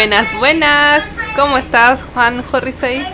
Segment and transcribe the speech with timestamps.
[0.00, 1.04] Buenas, buenas.
[1.36, 3.04] ¿Cómo estás, Juan Jorrisei?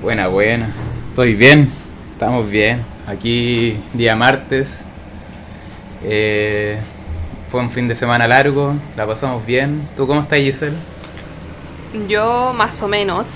[0.00, 0.66] Buena, buena.
[1.10, 1.70] Estoy bien,
[2.12, 2.82] estamos bien.
[3.06, 4.84] Aquí día martes.
[6.02, 6.78] Eh,
[7.50, 9.86] fue un fin de semana largo, la pasamos bien.
[9.98, 10.78] ¿Tú cómo estás, Giselle?
[12.08, 13.26] Yo más o menos,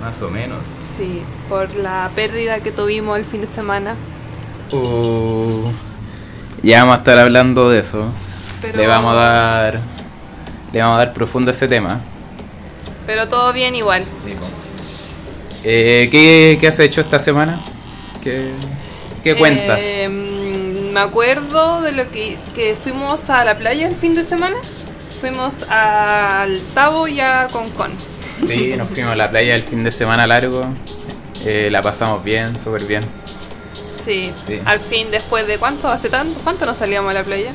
[0.00, 0.62] Más o menos.
[0.96, 3.96] sí, por la pérdida que tuvimos el fin de semana.
[4.72, 5.70] Uh,
[6.62, 8.06] ya vamos a estar hablando de eso.
[8.62, 9.97] Pero, Le vamos a dar.
[10.72, 12.00] Le vamos a dar profundo a ese tema.
[13.06, 14.04] Pero todo bien igual.
[15.64, 17.60] Eh, ¿qué, ¿Qué has hecho esta semana?
[18.22, 18.50] ¿Qué,
[19.24, 19.80] qué cuentas?
[19.82, 24.56] Eh, me acuerdo de lo que, que fuimos a la playa el fin de semana.
[25.20, 27.92] Fuimos al Tabo y a Concón.
[28.46, 30.64] Sí, nos fuimos a la playa el fin de semana largo.
[31.44, 33.02] Eh, la pasamos bien, súper bien.
[33.92, 34.60] Sí, Sí.
[34.64, 37.50] al fin, después de cuánto, hace tanto, ¿cuánto nos salíamos a la playa?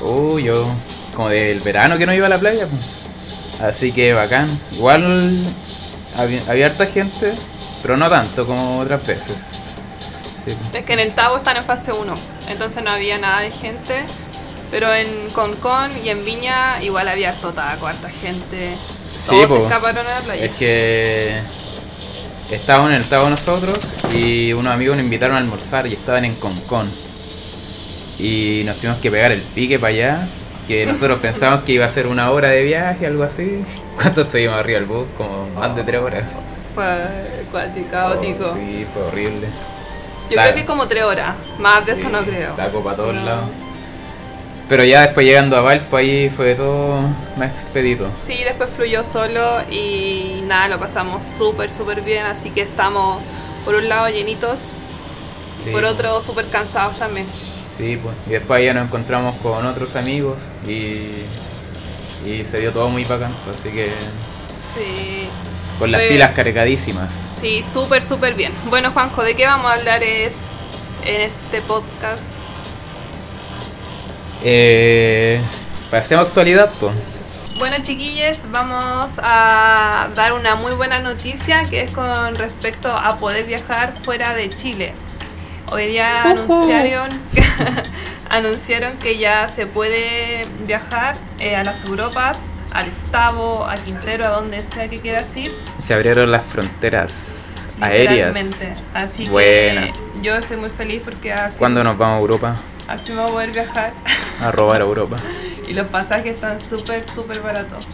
[0.00, 0.66] Uh, yo
[1.14, 2.66] como del verano que no iba a la playa.
[2.66, 2.82] pues.
[3.60, 4.48] Así que bacán.
[4.72, 5.32] Igual
[6.16, 7.34] había, había harta gente,
[7.82, 9.36] pero no tanto como otras veces.
[10.44, 10.52] Sí.
[10.74, 12.14] Es que en el Tabo están en fase 1,
[12.50, 14.04] entonces no había nada de gente.
[14.70, 18.74] Pero en Concón y en Viña igual había harto taco, harta gente.
[19.16, 19.56] Sí, Todos po.
[19.64, 20.44] escaparon a la playa.
[20.44, 21.40] Es que
[22.50, 23.78] estábamos en el sábado nosotros
[24.18, 26.90] y unos amigos nos invitaron a almorzar y estaban en Concón.
[28.18, 30.28] Y nos tuvimos que pegar el pique para allá.
[30.68, 33.64] Que nosotros pensábamos que iba a ser una hora de viaje, algo así.
[33.96, 35.06] ¿Cuánto estuvimos arriba del bus?
[35.16, 36.24] Como más de tres horas.
[36.74, 38.50] Fue cuático, caótico.
[38.52, 39.48] Oh, sí, fue horrible.
[40.30, 42.54] Yo creo que como tres horas, más de eso no creo.
[42.54, 43.22] Taco para todos No.
[43.24, 43.44] lados.
[44.68, 47.02] Pero ya después llegando a Valpo ahí fue todo
[47.36, 48.08] más expedito.
[48.20, 53.20] Sí, después fluyó solo y nada, lo pasamos súper, súper bien, así que estamos
[53.66, 54.70] por un lado llenitos,
[55.62, 57.26] Sí, por otro súper cansados también.
[57.76, 58.14] Sí, pues.
[58.26, 61.24] Y después ya nos encontramos con otros amigos y,
[62.24, 63.34] y se dio todo muy bacán.
[63.44, 63.92] pues, Así que
[64.74, 65.28] Sí,
[65.78, 67.10] con las pilas cargadísimas.
[67.40, 68.52] sí, súper, súper bien.
[68.70, 70.34] Bueno, Juanjo, ¿de qué vamos a hablar es
[71.04, 72.22] en este podcast?
[74.42, 75.40] Eh,
[75.90, 76.92] pasemos a actualidad, pues.
[77.58, 83.46] Bueno, chiquillos, vamos a dar una muy buena noticia que es con respecto a poder
[83.46, 84.92] viajar fuera de Chile.
[85.74, 87.18] Hoy día anunciaron,
[88.30, 94.28] anunciaron que ya se puede viajar eh, a las Europas, al Tavo, a Quintero, a
[94.28, 95.52] donde sea que quieras ir.
[95.82, 97.38] Se abrieron las fronteras
[97.80, 98.36] aéreas.
[98.94, 99.86] Así Buena.
[99.86, 99.92] que
[100.22, 102.56] yo estoy muy feliz porque fin, ¿Cuándo nos vamos a Europa?
[102.86, 103.92] al fin vamos a poder viajar.
[104.40, 105.18] A robar a Europa.
[105.68, 107.88] y los pasajes están súper, súper baratos.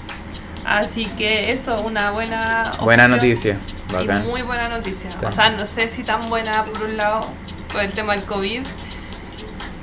[0.66, 3.56] Así que eso, una buena Buena opción noticia.
[3.88, 4.26] Y Bacán.
[4.26, 5.08] muy buena noticia.
[5.08, 5.28] Está.
[5.28, 7.26] O sea, no sé si tan buena por un lado
[7.72, 8.60] por el tema del COVID,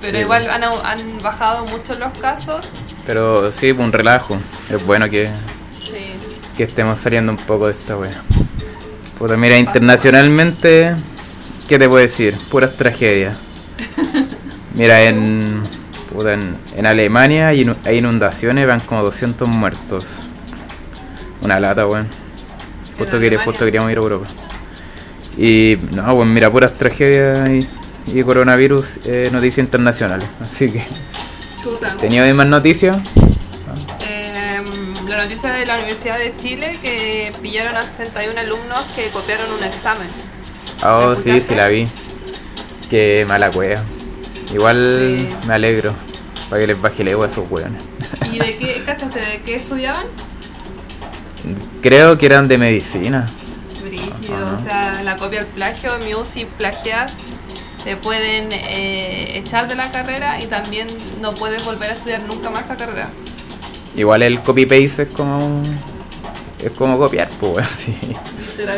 [0.01, 0.23] pero Sí.
[0.23, 2.67] igual han, han bajado mucho los casos.
[3.05, 4.37] Pero sí, pues, un relajo.
[4.69, 5.29] Es bueno que,
[5.71, 5.95] Sí.
[6.55, 8.21] que estemos saliendo un poco de esta wea.
[9.17, 10.95] Puta, mira, internacionalmente,
[11.67, 12.37] ¿qué te puedo decir?
[12.51, 13.37] Puras tragedias.
[14.75, 15.63] Mira, en,
[16.13, 20.19] puta, en, en Alemania hay, inu- hay inundaciones, van como 200 muertos.
[21.41, 22.07] Una lata, weón.
[22.99, 24.27] Justo, justo queríamos ir a Europa.
[25.37, 27.67] Y, no, pues mira, puras tragedias y,
[28.19, 30.27] y coronavirus, eh, noticias internacionales.
[30.41, 30.81] Así que,
[31.61, 31.95] Chuta.
[31.99, 32.97] ¿tenía más noticias?
[33.99, 39.51] Em, la noticia de la Universidad de Chile que pillaron a 61 alumnos que copiaron
[39.51, 40.07] un examen.
[40.83, 41.87] Oh, ¿La sí, sí la vi.
[42.89, 43.81] Qué mala cueva.
[44.53, 45.47] Igual Sí.
[45.47, 45.93] me alegro.
[46.49, 47.81] Para que les baje el ego a esos weones.
[48.31, 50.05] ¿Y de qué, cachaste, de qué estudiaban?
[51.81, 53.27] Creo que eran de medicina.
[54.27, 54.57] Brígido, Ajá.
[54.59, 57.13] o sea, la copia al plagio, Mew, si plagias,
[57.83, 60.87] te pueden eh, echar de la carrera y también
[61.21, 63.09] no puedes volver a estudiar nunca más esa carrera.
[63.95, 65.63] Igual el copy-paste es como.
[66.59, 67.95] Es como copiar, pues sí.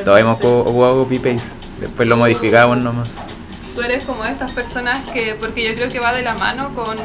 [0.05, 1.41] Todos hemos ocupado copy-paste.
[1.79, 3.09] Después lo modificamos nomás.
[3.73, 6.75] Tú eres como de estas personas que, porque yo creo que va de la mano
[6.75, 6.97] con,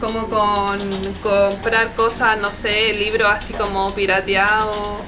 [0.00, 0.78] como con
[1.22, 5.00] comprar cosas, no sé, libros así como pirateados.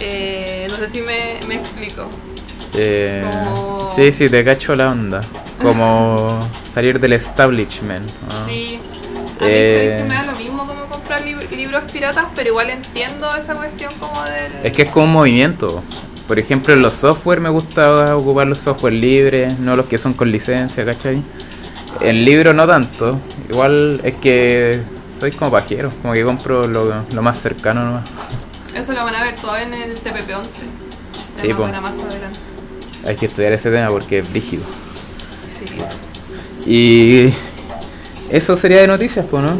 [0.00, 2.08] Eh, no sé si me, me explico.
[2.74, 5.20] Eh, Como- Sí, sí, te cacho la onda.
[5.62, 8.06] Como salir del establishment.
[8.28, 8.46] ¿no?
[8.46, 8.80] Sí.
[9.40, 10.04] A mí Eh.
[10.08, 14.22] me da lo mismo como comprar lib- libros piratas, pero igual entiendo esa cuestión como
[14.24, 14.52] del...
[14.64, 15.82] Es que es como un movimiento.
[16.26, 20.14] Por ejemplo, en los software me gusta ocupar los software libres, no los que son
[20.14, 21.20] con licencia, ¿cachai?
[22.00, 23.18] En libro no tanto.
[23.48, 24.80] Igual es que
[25.20, 28.04] soy como pajero, como que compro lo, lo más cercano nomás.
[28.74, 30.44] Eso lo van a ver todo en el TPP-11.
[31.40, 32.38] Sí, adelante.
[33.06, 34.62] hay que estudiar ese tema porque es rígido.
[36.64, 36.70] Sí.
[36.70, 37.32] Y
[38.30, 39.56] eso sería de noticias, pues, ¿no?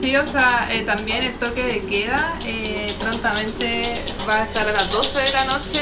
[0.00, 4.72] Sí, o sea, eh, también el toque de queda eh, prontamente va a estar a
[4.72, 5.80] las 12 de la noche.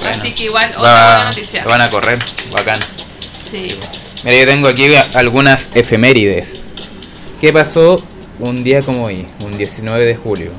[0.00, 1.64] Bueno, Así que igual, otra Va- buena noticia.
[1.64, 2.18] Van a correr,
[2.52, 2.78] bacán.
[3.50, 3.78] Sí.
[4.24, 6.60] Mira, yo tengo aquí algunas efemérides.
[7.40, 8.02] ¿Qué pasó
[8.40, 10.50] un día como hoy, un 19 de julio?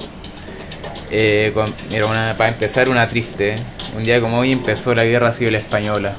[1.12, 3.56] Eh, con- mira, una, para empezar, una triste.
[3.96, 6.14] Un día como hoy empezó la guerra civil española.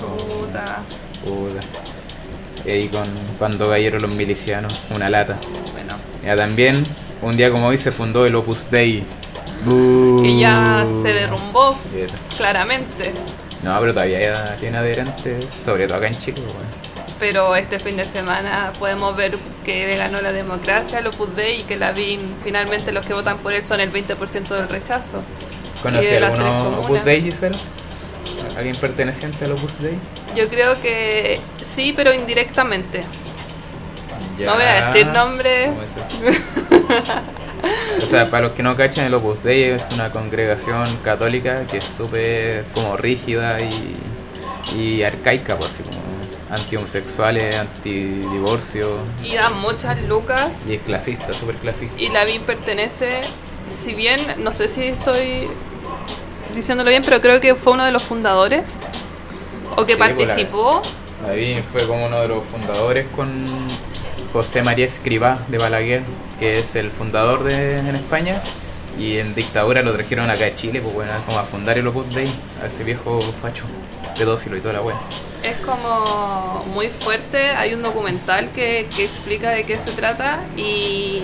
[0.00, 0.78] Puta.
[1.24, 2.70] Puta.
[2.70, 3.04] Y con,
[3.38, 5.36] cuando cayeron los milicianos, una lata.
[5.72, 5.94] Bueno.
[6.24, 6.84] Ya también,
[7.22, 9.04] un día como hoy se fundó el Opus Dei.
[9.64, 10.20] Bú.
[10.22, 12.04] Que ya se derrumbó, Sí.
[12.36, 13.12] claramente.
[13.62, 16.40] No, pero todavía ya tiene adherentes, sobre todo acá en Chile.
[16.42, 16.68] pues, bueno.
[17.24, 21.60] Pero este fin de semana podemos ver que le ganó la democracia al Opus Dei
[21.60, 25.22] y que la BIN, finalmente los que votan por él son el 20% del rechazo.
[25.78, 26.80] Y ¿Conocí de las alguno.
[26.80, 27.56] Opus Dei, Gisela?
[28.58, 29.94] ¿Alguien perteneciente al Opus Dei?
[30.36, 33.00] Yo creo que sí, pero indirectamente.
[34.40, 35.70] No voy a decir nombres.
[35.70, 36.02] ¿Cómo es eso?
[38.06, 41.78] o sea, para los que no cachan, el Opus Dei es una congregación católica que
[41.78, 43.96] es súper como rígida y,
[44.76, 46.03] y arcaica, pues así como
[46.50, 50.56] anti-homosexuales, anti-divorcio Y dan muchas lucas.
[50.68, 52.00] y es clasista, súper clasista.
[52.00, 53.20] Y la pertenece,
[53.70, 55.48] si bien, no sé si estoy
[56.54, 58.64] diciéndolo bien, pero creo que fue uno de los fundadores.
[59.76, 60.82] O que Sí, pues, la- participó.
[61.26, 63.30] David fue como uno de los fundadores con
[64.32, 66.02] José María Escribá de Balaguer,
[66.38, 68.40] que es el fundador de en España.
[68.98, 72.14] Y en dictadura lo trajeron acá a Chile, pues bueno, como a fundar el Opus
[72.14, 72.30] Dei,
[72.62, 73.64] a ese viejo facho,
[74.16, 74.94] pedófilo y toda la wea.
[75.44, 81.22] Es como muy fuerte, hay un documental que, que explica de qué se trata y,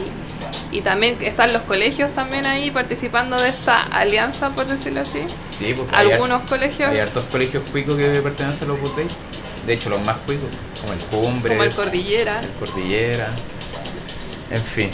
[0.71, 5.21] y también están los colegios también ahí participando de esta alianza, por decirlo así.
[5.59, 9.07] Sí, pues Algunos colegios, Hay hartos colegios cuicos que pertenecen al Opus Dei.
[9.67, 10.49] De hecho, los más cuicos,
[10.81, 12.41] como el Cumbres, como el Cordillera.
[12.41, 13.29] el Cordillera,
[14.51, 14.91] en fin.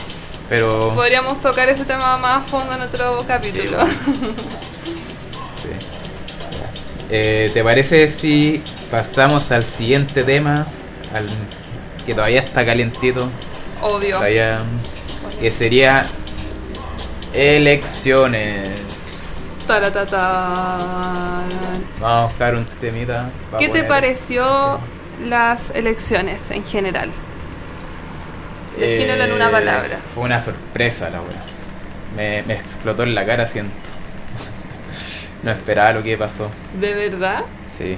[0.48, 0.92] Pero...
[0.94, 3.78] Podríamos tocar ese tema más a fondo en otro capítulo.
[5.56, 5.95] Sí.
[7.10, 10.66] Eh, ¿Te parece si pasamos al siguiente tema?
[11.14, 11.26] Al
[12.04, 13.28] que todavía está calientito.
[13.82, 14.16] Obvio.
[14.16, 14.60] Todavía,
[15.40, 16.06] que sería
[17.32, 18.68] elecciones.
[19.66, 21.46] Taratatán.
[22.00, 23.30] Vamos a buscar un temita.
[23.58, 24.78] ¿Qué te pareció
[25.28, 27.10] las elecciones en general?
[28.78, 29.96] Defínelo en una Eh, palabra.
[30.14, 31.40] Fue una sorpresa la.
[32.16, 33.72] Me, me explotó en la cara, siento.
[35.46, 36.50] No esperaba lo que pasó.
[36.78, 37.44] ¿De verdad?
[37.64, 37.96] Sí.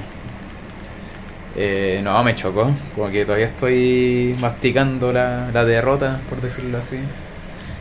[1.56, 2.70] Eh, no, me chocó.
[2.94, 6.98] Como que todavía estoy masticando la, la derrota, por decirlo así.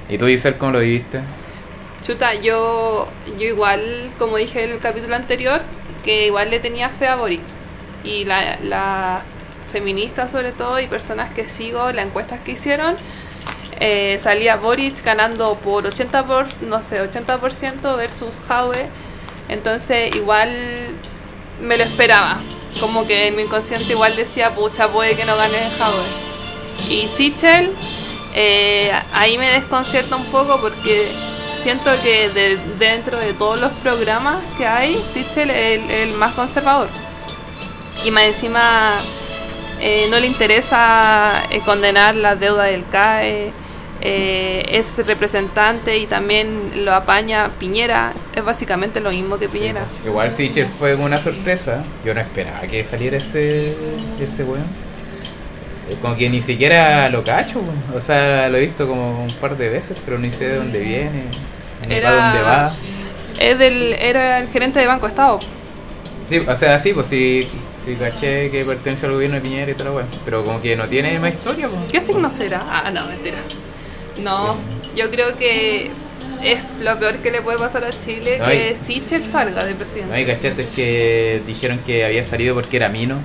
[0.09, 1.19] ¿Y tú, Giselle, cómo lo viviste?
[2.01, 3.07] Chuta, yo,
[3.37, 5.61] yo igual, como dije en el capítulo anterior,
[6.03, 7.41] que igual le tenía fe a Boric.
[8.05, 9.21] Y la, la
[9.69, 12.95] feministas sobre todo y personas que sigo, las encuestas que hicieron,
[13.81, 18.87] eh, salía Boric ganando por 80%, por, no sé, 80% versus Jaue.
[19.49, 20.49] Entonces igual
[21.61, 22.39] me lo esperaba.
[22.79, 26.03] Como que en mi inconsciente igual decía, pucha, puede que no gane Jaue.
[26.89, 27.71] Y Sichel,
[28.35, 31.11] eh, ahí me desconcierta un poco porque
[31.63, 36.33] siento que de- dentro de todos los programas que hay, Sichel es el, el más
[36.33, 36.89] conservador.
[38.03, 38.97] Y más encima
[39.79, 43.51] eh, no le interesa eh, condenar la deuda del CAE,
[44.09, 49.81] eh, es representante y también lo apaña Piñera, es básicamente lo mismo que Piñera.
[50.05, 51.83] Igual Sichel fue una sorpresa.
[52.05, 53.75] Yo no esperaba que saliera ese,
[54.21, 54.63] ese weón.
[55.89, 57.61] Eh, Como que ni siquiera lo cacho.
[57.93, 60.79] O sea, lo he visto como un par de veces, pero ni sé de dónde
[60.79, 61.23] viene,
[61.87, 62.71] ni Era- para dónde va.
[63.39, 65.39] Es del, era el gerente de Banco Estado.
[66.29, 67.47] Sí, o sea, sí, pues sí,
[67.85, 70.05] sí caché que pertenece al gobierno de Piñera y la weá.
[70.25, 71.91] Pero como que no tiene más historia, pues.
[71.91, 72.63] ¿Qué signo será?
[72.69, 73.37] Ah, no, mentira.
[74.19, 74.55] No,
[74.95, 75.91] yo creo que
[76.43, 79.77] es lo peor que le puede pasar a Chile No, que Sichel salga de No,
[79.77, 80.21] presidente.
[80.21, 83.19] y cachaste que dijeron que había salido porque era mino.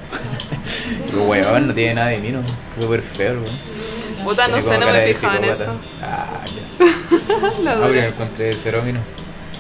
[1.12, 2.42] y weón, no tiene nada de mino.
[2.78, 3.72] Súper feo, weón.
[4.24, 5.74] Puta, no sé, no me fijaba en eso.
[6.02, 6.86] Ah, ya.
[7.62, 8.06] La No, pero dura.
[8.08, 9.00] encontré cero mino.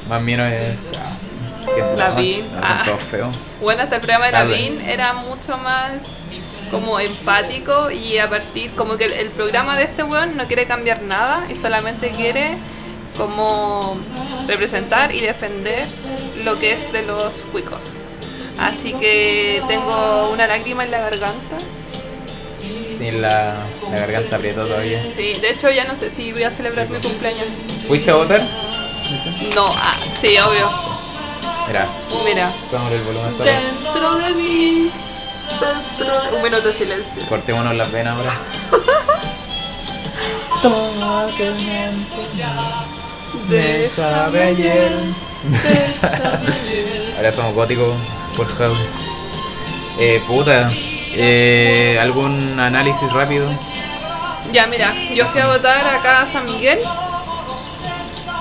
[0.08, 0.92] Más mino es.
[0.96, 1.16] ah,
[1.74, 2.44] que no, Lavín.
[2.52, 2.82] no, Ah.
[2.84, 3.36] Son todos feos.
[3.60, 6.02] Bueno, hasta el programa de Ah, Lavín era mucho más
[6.72, 10.66] como empático y a partir, como que el, el programa de este weón no quiere
[10.66, 12.56] cambiar nada y solamente quiere
[13.16, 13.98] como
[14.48, 15.84] representar y defender
[16.44, 17.92] lo que es de los cuicos.
[18.58, 21.58] Así que tengo una lágrima en la garganta.
[22.98, 25.02] Tiene la, la garganta aprieta todavía.
[25.14, 27.48] Sí, de hecho ya no sé si voy a celebrar mi cumpleaños.
[27.86, 28.40] ¿Fuiste a votar?
[29.54, 30.70] No, ah, sí, obvio.
[31.66, 31.86] Mira,
[32.24, 32.52] Mira.
[32.70, 34.90] subamos el volumen Dentro de mí.
[36.34, 37.26] Un minuto de silencio.
[37.28, 38.32] Cortémonos las venas ahora.
[43.48, 44.26] De esa
[47.16, 47.96] Ahora somos góticos
[48.36, 48.76] por Javi.
[49.98, 50.70] Eh, puta.
[51.14, 53.50] Eh, ¿Algún análisis rápido?
[54.52, 56.78] Ya, mira, yo fui a votar acá a San Miguel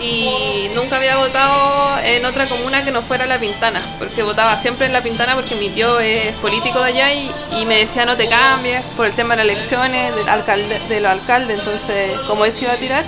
[0.01, 4.87] y nunca había votado en otra comuna que no fuera La Pintana, porque votaba siempre
[4.87, 7.31] en La Pintana porque mi tío es político de allá y,
[7.65, 11.11] me decía no te cambies por el tema de las elecciones, del alcalde, de los
[11.11, 13.05] alcaldes, entonces como él se iba a tirar.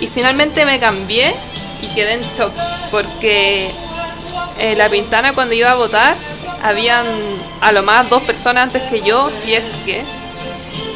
[0.00, 1.34] Y finalmente me cambié
[1.80, 2.52] y quedé en shock
[2.90, 3.70] porque
[4.58, 6.16] en La Pintana cuando iba a votar
[6.62, 7.06] habían
[7.60, 10.04] a lo más dos personas antes que yo, si es que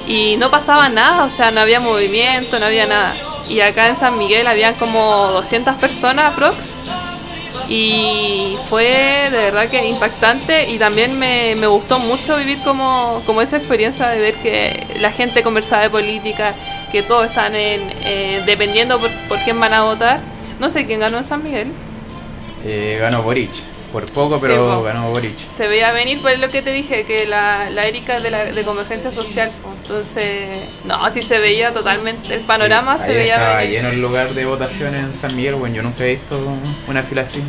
[0.06, 3.14] y no pasaba nada, o sea, no había movimiento, no había nada.
[3.48, 6.74] Y acá en San Miguel habían como 200 personas aprox.
[7.68, 13.42] Y fue de verdad que impactante y también me, me gustó mucho vivir como, como
[13.42, 16.54] esa experiencia de ver que la gente conversaba de política,
[16.90, 20.20] que todos están en, eh, dependiendo por, por quién van a votar.
[20.58, 21.72] No sé quién ganó en San Miguel.
[22.64, 23.50] Eh, ganó Boric.
[23.92, 24.82] Por poco, Sí, pero po.
[24.82, 25.36] ganó Boric.
[25.38, 28.44] Se veía venir, pues es lo que te dije, que la, la Erika de, la,
[28.44, 29.50] de Convergencia Social.
[29.82, 33.72] Entonces, no, sí se veía totalmente, el panorama Sí, se veía estaba venir.
[33.72, 36.38] lleno el lugar de votación en San Miguel, bueno, yo nunca he visto
[36.86, 37.42] una fila así.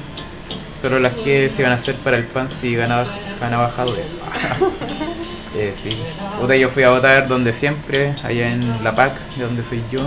[0.71, 3.05] Solo las que se iban a hacer para el PAN si ganaba,
[3.41, 4.01] ganaba Jadwe.
[5.57, 5.97] eh, sí.
[6.39, 9.99] Puta, yo fui a votar donde siempre, allá en La PAC, de donde soy yo.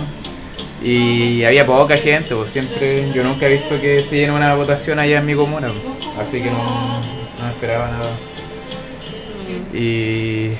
[0.83, 4.99] Y había poca gente, pues siempre, yo nunca he visto que se llene una votación
[4.99, 6.27] allá en mi comuna, pues.
[6.27, 6.99] así que no,
[7.39, 8.11] no esperaba nada.
[9.73, 10.51] Y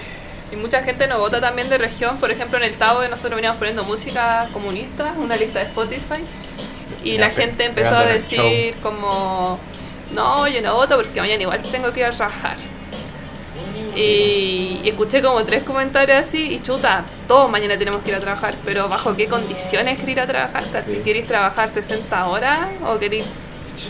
[0.51, 2.17] Y mucha gente no vota también de región.
[2.17, 6.23] Por ejemplo, en el Tavo nosotros veníamos poniendo música comunista, una lista de Spotify.
[7.03, 9.59] Y la gente empezó a decir como,
[10.13, 12.55] no, yo no voto porque mañana igual tengo que ir a trabajar.
[13.95, 18.19] Y, y escuché como tres comentarios así y chuta, todos mañana tenemos que ir a
[18.19, 20.63] trabajar, pero ¿bajo qué condiciones querer ir a trabajar?
[20.87, 21.01] Sí.
[21.03, 23.25] ¿Queréis trabajar 60 horas o queréis,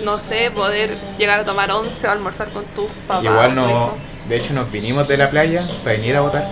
[0.03, 3.23] no sé, poder llegar a tomar 11 o almorzar con tus papás?
[3.23, 3.97] Igual no, hijo?
[4.27, 6.47] de hecho nos vinimos de la playa para venir a votar.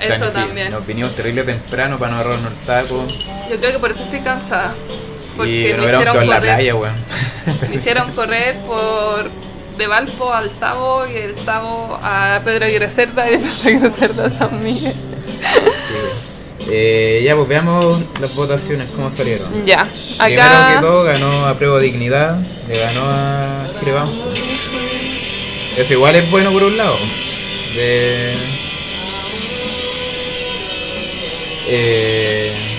[0.00, 0.70] Eso también.
[0.70, 3.04] Nos vinimos terrible temprano para no ahorrarnos el taco.
[3.50, 4.74] Yo creo que por eso estoy cansada.
[5.34, 6.40] Y Porque nos me hicieron la correr.
[6.40, 6.74] playa.
[7.68, 9.30] Me hicieron correr por
[9.80, 13.90] de Valpo al Tavo y del Tavo a Pedro Aguirre Cerda y de Pedro Aguirre
[13.90, 14.94] Cerda a San Miguel.
[16.72, 19.64] Eh, ya, pues veamos las votaciones, cómo salieron.
[19.64, 24.14] Ya, Primero que acá todo ganó a Prueba Dignidad, le ganó a Chile Vamos.
[25.78, 26.98] Eso igual es bueno por un lado.
[27.74, 28.34] De...
[31.66, 32.69] Eh,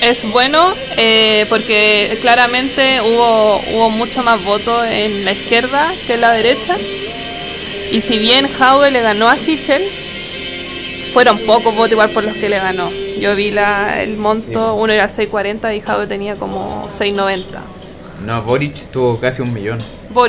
[0.00, 6.20] es bueno eh, porque claramente hubo, hubo mucho más votos en la izquierda que en
[6.20, 6.76] la derecha.
[7.90, 9.88] Y si bien Jaue le ganó a Sichel,
[11.12, 12.90] fueron pocos votos igual por los que le ganó.
[13.18, 17.42] Yo vi la, el monto, uno era 6.40 y Jaue tenía como 6.90.
[18.24, 19.78] no, Boric tuvo casi un millón.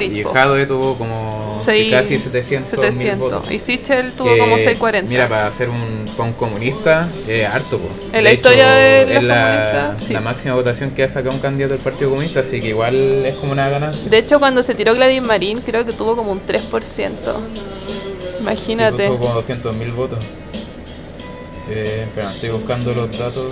[0.01, 0.24] Y.
[0.24, 3.20] Jadwe tuvo como casi 700, mil 700.
[3.20, 3.51] votos.
[3.51, 5.10] Y Sichel tuvo Que, como 640.
[5.10, 7.79] Mira, para ser un, para un comunista es harto.
[7.79, 7.89] po.
[8.13, 10.13] En la historia de los es la, sí.
[10.15, 13.53] máxima votación que ha sacado un candidato del Partido Comunista, así que igual es como
[13.53, 14.10] una ganancia.
[14.10, 16.62] De hecho, cuando se tiró Gladys Marín, creo que tuvo como un 3%.
[16.82, 17.03] Sí,
[18.41, 18.96] Imagínate.
[18.98, 20.20] pues, tuvo como 200 mil votos.
[21.70, 23.48] Eh, espera, estoy buscando los datos.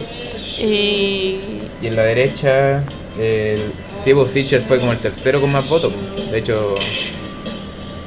[0.60, 2.84] y Y en la derecha,
[3.20, 3.60] el
[4.04, 5.94] Sibo Sichel fue como el tercero con más votos.
[6.32, 6.76] De hecho.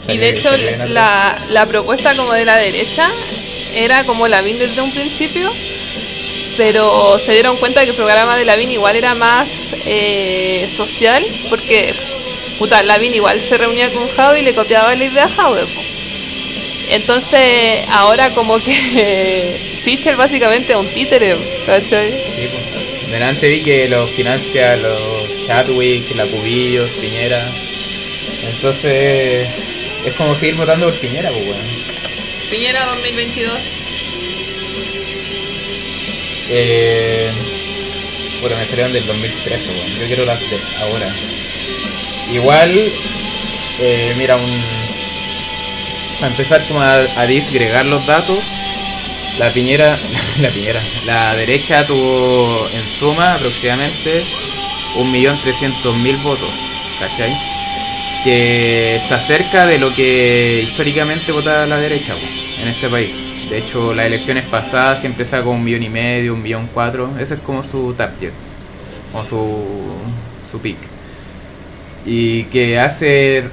[0.09, 0.51] Y de hecho
[0.89, 3.11] la, la propuesta como de la derecha
[3.75, 5.53] era como Lavín desde un principio,
[6.57, 9.49] pero se dieron cuenta que el programa de Lavín igual era más
[9.85, 11.95] eh, social, porque
[12.59, 15.55] puta, Lavín igual se reunía con Jadwe y le copiaba la idea a.
[16.91, 21.37] Entonces ahora como que Sichel básicamente es un títere,
[21.67, 22.11] ¿cachai?
[22.13, 22.78] Sí, pues.
[23.11, 27.51] Delante vi que los financia los Chadwick, la Cubillos, Piñera.
[28.51, 29.49] Entonces.
[30.05, 31.59] Es como seguir votando por Piñera, pues, weón.
[32.51, 33.53] Piñera 2022.
[36.51, 37.31] Eh,
[38.41, 39.99] bueno, me salieron del 2013, weón.
[39.99, 41.15] Yo quiero las de ahora.
[42.33, 42.93] Igual,
[43.81, 44.63] eh, mira, un.
[46.21, 48.45] Para empezar como a, a disgregar los datos,
[49.39, 49.99] la piñera,
[50.41, 54.25] la piñera, la derecha tuvo en suma aproximadamente
[54.97, 56.51] 1.300.000 votos,
[56.99, 57.37] ¿cachai?
[58.25, 62.29] Que está cerca de lo que históricamente vota la derecha weón,
[62.63, 63.15] en este país.
[63.49, 67.11] De hecho, las elecciones pasadas siempre sacó un millón y medio, un millón cuatro.
[67.19, 68.33] Ese es como su target,
[69.13, 69.65] como su,
[70.51, 70.77] su pick.
[72.05, 73.45] Y que hace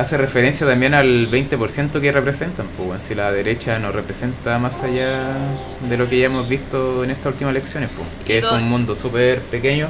[0.00, 4.82] hace referencia también al 20% que representan, pues bueno, si la derecha no representa más
[4.82, 5.36] allá
[5.88, 8.96] de lo que ya hemos visto en estas últimas elecciones, pues, que es un mundo
[8.96, 9.88] súper pequeño,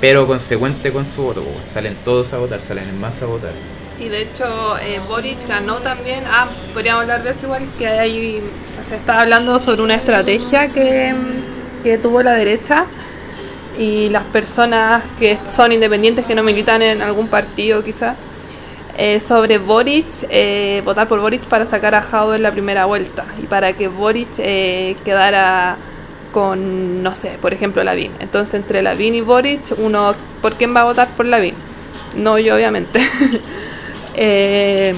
[0.00, 3.52] pero consecuente con su voto, pues, salen todos a votar, salen en masa a votar.
[3.98, 4.44] Y de hecho,
[4.78, 6.24] eh, Boric ganó también.
[6.30, 8.42] Ah, podríamos hablar de eso igual, que ahí
[8.82, 11.14] se está hablando sobre una estrategia que,
[11.82, 12.84] que tuvo la derecha
[13.78, 18.16] y las personas que son independientes, que no militan en algún partido quizás,
[18.98, 23.26] eh, sobre Boric, eh, votar por Boric para sacar a Jao en la primera vuelta
[23.38, 25.76] y para que Boric eh, quedara
[26.32, 28.12] con, no sé, por ejemplo, Lavín.
[28.20, 31.54] Entonces, entre Lavín y Boric, uno, ¿por quién va a votar por Lavín?
[32.16, 33.00] No yo, obviamente.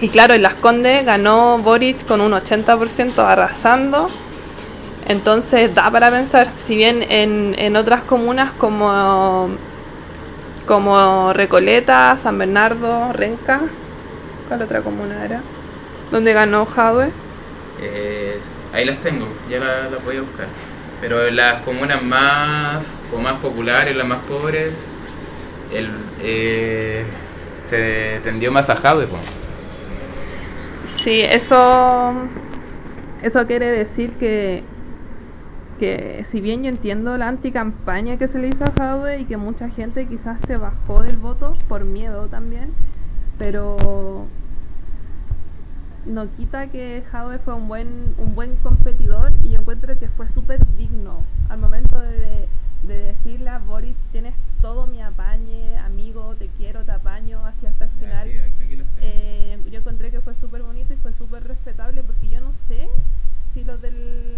[0.00, 4.08] y claro, en Las Condes ganó Boric con un 80% arrasando.
[5.08, 9.50] Entonces da para pensar, si bien en, en otras comunas como
[10.66, 13.62] como Recoleta, San Bernardo, Renca.
[14.48, 15.42] ¿Cuál otra comuna era?
[16.10, 17.10] ¿Dónde ganó Jadwe?
[18.72, 20.46] ahí las tengo, ya las la voy a buscar.
[21.00, 24.78] Pero las comunas más o más populares, las más pobres,
[25.72, 25.88] el,
[26.20, 27.04] eh,
[27.60, 29.06] se tendió más a Jadwe.
[30.94, 32.14] Sí, eso,
[33.22, 34.62] eso quiere decir que
[35.80, 39.38] que si bien yo entiendo la anticampaña que se le hizo a Jadwe y que
[39.38, 42.74] mucha gente quizás se bajó del voto por miedo también,
[43.38, 44.26] pero
[46.04, 50.28] no quita que Jadwe fue un buen, un buen competidor y yo encuentro que fue
[50.28, 52.46] súper digno al momento de,
[52.86, 57.84] de decirle a Boris, tienes todo mi apañe, amigo, te quiero, te apaño, así hasta
[57.84, 58.28] el final.
[59.00, 62.90] Eh, yo encontré que fue súper bonito y fue súper respetable porque yo no sé
[63.54, 64.36] si los del...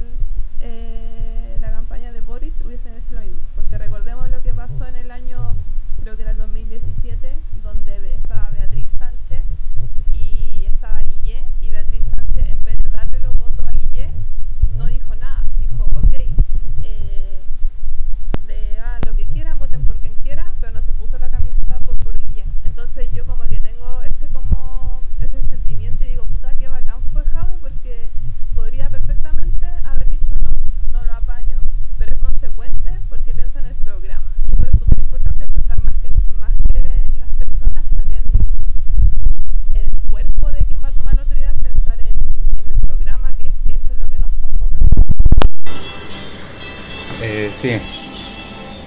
[47.63, 47.79] sí.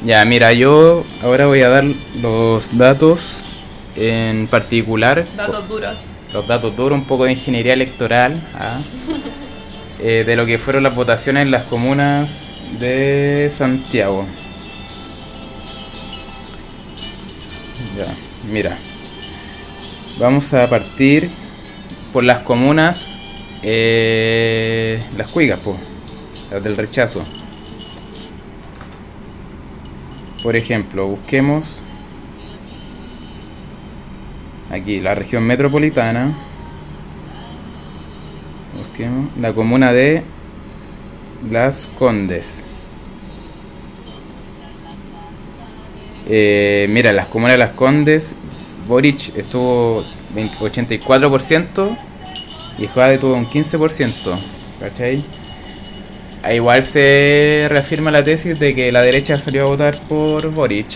[0.04, 1.86] Ya, mira, yo ahora voy a dar
[2.22, 3.38] los datos
[3.96, 5.26] en particular.
[5.36, 6.00] Datos duros.
[6.34, 8.82] Los datos duros, un poco de ingeniería electoral, ¿ah?
[10.00, 12.44] eh, de lo que fueron las votaciones en las comunas
[12.80, 14.26] de Santiago.
[17.98, 18.14] Ya,
[18.52, 18.78] mira.
[20.20, 21.30] Vamos a partir
[22.14, 23.18] por las comunas,
[23.64, 25.78] eh, las cuigas, pues,
[26.52, 27.24] las del rechazo.
[30.46, 31.82] Por ejemplo, busquemos
[34.70, 36.36] aquí la región metropolitana.
[38.78, 40.22] Busquemos la comuna de
[41.50, 42.64] las Condes.
[46.30, 48.36] Eh, mira, las comunas de Las Condes,
[48.88, 50.04] Boric estuvo
[50.36, 51.98] 84%
[52.78, 54.38] y Juárez tuvo un 15%.
[54.80, 55.26] ¿Cachai?
[56.54, 60.88] Igual se reafirma la tesis de que la derecha salió a votar por Boric.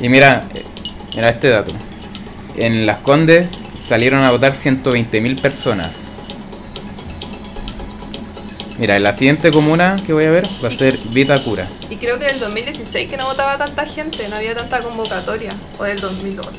[0.00, 0.48] Y mira,
[1.14, 1.72] mira este dato.
[2.56, 6.10] En Las Condes salieron a votar 120.000 personas.
[8.78, 11.66] Mira, la siguiente comuna que voy a ver va a ser Vitacura.
[11.90, 15.84] Y creo que el 2016 que no votaba tanta gente, no había tanta convocatoria, o
[15.84, 16.50] el 2008.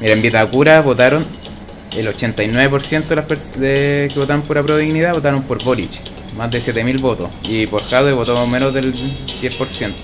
[0.00, 1.24] Mira, en Vitacura votaron
[1.96, 6.02] el 89% de las personas que votaron por la dignidad votaron por Boric,
[6.36, 7.30] más de 7.000 votos.
[7.44, 9.94] Y por Jadwe votó menos del 10%.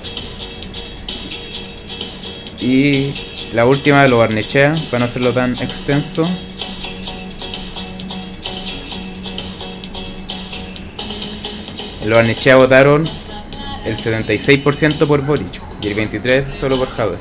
[2.60, 3.14] Y
[3.52, 6.28] la última de los Barnechea, para no hacerlo tan extenso,
[12.06, 13.04] Los Arnechea votaron
[13.84, 17.18] el 76% por Boric y el 23% solo por Jadwe.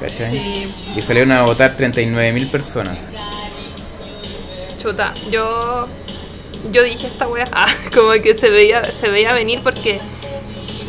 [0.00, 0.66] ¿Cachai?
[0.96, 3.12] Y salieron a votar 39.000 personas.
[4.82, 5.86] Chuta, yo
[6.70, 10.00] yo dije esta wea, ah, como que se veía, se veía venir porque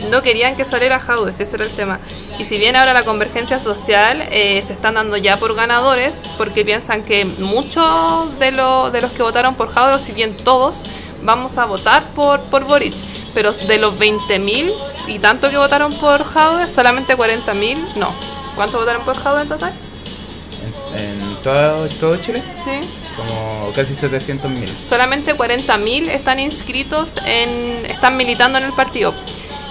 [0.09, 1.99] no querían que saliera Jadwe, ese era el tema.
[2.37, 6.65] Y si bien ahora la convergencia social eh, se están dando ya por ganadores, porque
[6.65, 10.83] piensan que muchos de, de los que votaron por o si bien todos,
[11.21, 12.93] vamos a votar por, por Boric.
[13.33, 14.71] Pero de los 20.000
[15.07, 18.13] y tanto que votaron por Jadwe, solamente 40.000 no.
[18.55, 19.73] ¿Cuánto votaron por Jadwe en total?
[20.95, 23.02] En, en todo, todo Chile, Sí.
[23.15, 24.69] Como casi 700 mil.
[24.85, 27.85] Solamente 40.000 están inscritos en.
[27.85, 29.13] están militando en el partido.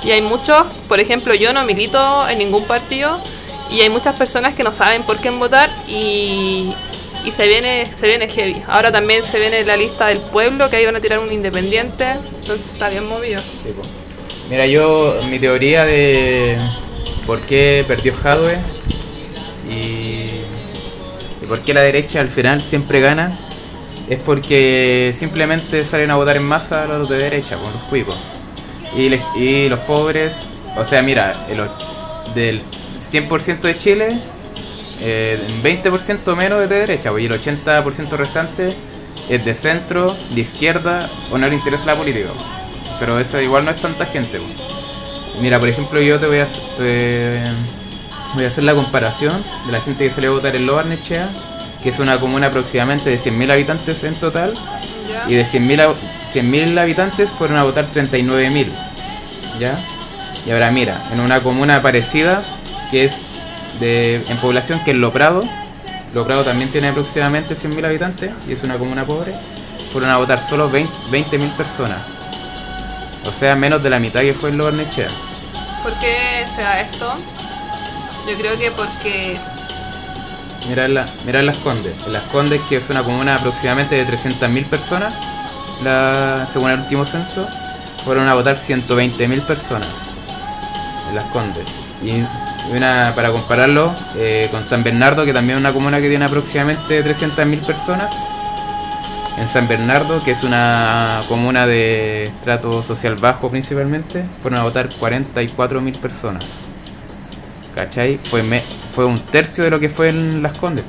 [0.05, 3.21] Y hay muchos, por ejemplo, yo no milito en ningún partido
[3.71, 6.73] y hay muchas personas que no saben por quién votar y,
[7.25, 8.63] y se viene se viene heavy.
[8.67, 12.17] Ahora también se viene la lista del pueblo que ahí van a tirar un independiente,
[12.41, 13.41] entonces está bien movido.
[13.63, 13.83] Sí, po.
[14.51, 16.59] Mira, yo, mi teoría de
[17.27, 18.59] por qué perdió Jadwe
[19.71, 20.02] y,
[21.43, 23.37] y por qué la derecha al final siempre gana
[24.09, 28.17] es porque simplemente salen a votar en masa los de derecha, con los cuicos.
[28.97, 30.37] Y, los pobres,
[30.77, 31.63] o sea, mira, el
[32.35, 34.19] del 100% de Chile,
[35.01, 38.75] eh, 20% menos es de derecha, pues, y el 80% restante
[39.31, 42.29] es de centro, de izquierda o no le interesa la política.
[43.01, 44.39] Pero eso igual no es tanta gente.
[44.39, 44.53] pues.
[45.41, 47.43] Mira, por ejemplo, yo te voy a, te
[48.35, 49.33] voy a hacer la comparación
[49.67, 51.29] de la gente que salió a votar en Lo Barnechea,
[51.83, 54.55] que es una comuna aproximadamente de 100.000 habitantes en total,
[55.09, 55.25] ¿Ya?
[55.29, 55.95] y de 100.000 hab-
[56.33, 58.67] 100.000 habitantes fueron a votar 39.000.
[59.59, 59.79] ¿Ya?
[60.47, 62.43] Y ahora mira, en una comuna parecida,
[62.91, 63.15] que es
[63.81, 65.45] de, en población, que es Lo Prado,
[66.15, 69.35] Lo Prado también tiene aproximadamente 100.000 habitantes, y es una comuna pobre,
[69.93, 71.99] fueron a votar solo 20 20.000 personas.
[73.27, 75.09] O sea, menos de la mitad que fue en Lo Barnechea.
[75.83, 77.15] ¿Por qué se da esto?
[78.29, 79.39] Yo creo que porque
[80.69, 81.95] Mira, la, mira en Las Condes.
[82.09, 85.13] Las Condes, que es una comuna aproximadamente de 300.000 personas,
[85.83, 87.49] la, según el último censo,
[88.05, 89.89] fueron a votar 120.000 personas
[91.09, 91.69] en Las Condes.
[92.03, 92.23] Y,
[92.75, 97.05] una, para compararlo eh, con San Bernardo, que también es una comuna que tiene aproximadamente
[97.05, 98.13] 300.000 personas,
[99.39, 104.89] en San Bernardo, que es una comuna de estrato social bajo principalmente, fueron a votar
[104.91, 106.72] 44.000 personas.
[107.75, 108.19] ¿Cachai?
[108.19, 108.63] Fue, me-
[108.95, 110.85] fue un tercio de lo que fue en Las Condes.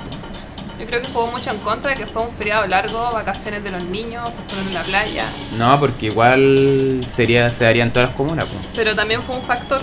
[0.79, 3.71] yo creo que jugó mucho en contra de que fue un feriado largo, vacaciones de
[3.71, 5.25] los niños, se fueron en la playa.
[5.57, 8.45] No, porque igual sería se daría en todas las comunas.
[8.75, 9.81] Pero también fue un factor.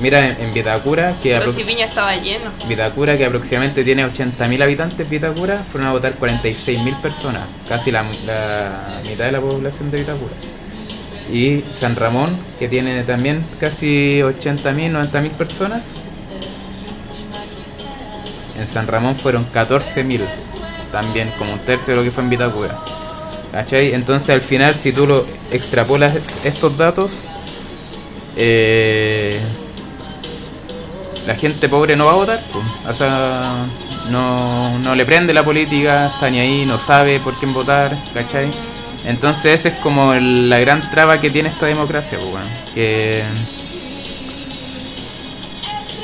[0.00, 2.50] Mira, en, en Vitacura, que, Pero si Viña estaba lleno.
[2.68, 9.00] Vitacura, que aproximadamente tiene 80.000 habitantes, Vitacura, fueron a votar 46.000 personas, casi la, la
[9.08, 10.34] mitad de la población de Vitacura.
[11.32, 15.84] Y San Ramón, que tiene también casi 80.000, 90.000 personas.
[18.62, 20.20] En San Ramón fueron 14.000,
[20.92, 22.78] también como un tercio de lo que fue en Vitacura.
[23.50, 23.92] ¿Cachai?
[23.92, 27.24] Entonces al final, si tú lo extrapolas estos datos,
[28.36, 29.40] eh,
[31.26, 32.40] la gente pobre no va a votar.
[32.88, 33.66] O sea,
[34.10, 38.48] no, no le prende la política, está ni ahí, no sabe por quién votar, ¿cachai?
[39.04, 42.48] Entonces esa es como la gran traba que tiene esta democracia, weón.
[42.74, 43.24] que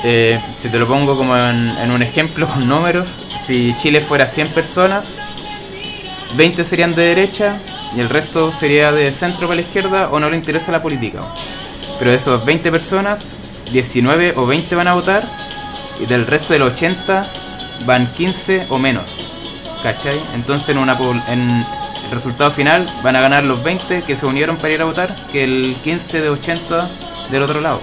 [0.05, 3.09] eh, si te lo pongo como en, un ejemplo con números,
[3.47, 5.19] si Chile fuera 100 personas,
[6.37, 7.59] 20 serían de derecha
[7.97, 11.21] y el resto sería de centro para la izquierda o no le interesa la política.
[11.99, 13.33] Pero de esos 20 personas,
[13.73, 15.29] 19 o 20 van a votar
[16.01, 17.27] y del resto del 80
[17.85, 19.25] van 15 o menos.
[19.83, 20.19] ¿Cachai?
[20.35, 21.65] Entonces en, una, en
[22.05, 25.15] el resultado final van a ganar los 20 que se unieron para ir a votar
[25.33, 26.89] que el 15 de 80
[27.31, 27.81] del otro lado.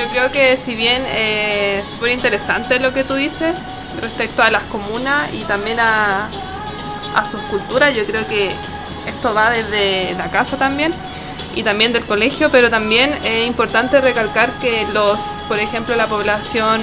[0.00, 4.62] Yo creo que si bien eh, súper interesante lo que tú dices respecto a las
[4.62, 6.30] comunas y también a,
[7.14, 8.50] a sus culturas, yo creo que
[9.06, 10.94] esto va desde la casa también
[11.54, 16.80] y también del colegio, pero también es importante recalcar que los, por ejemplo, la población,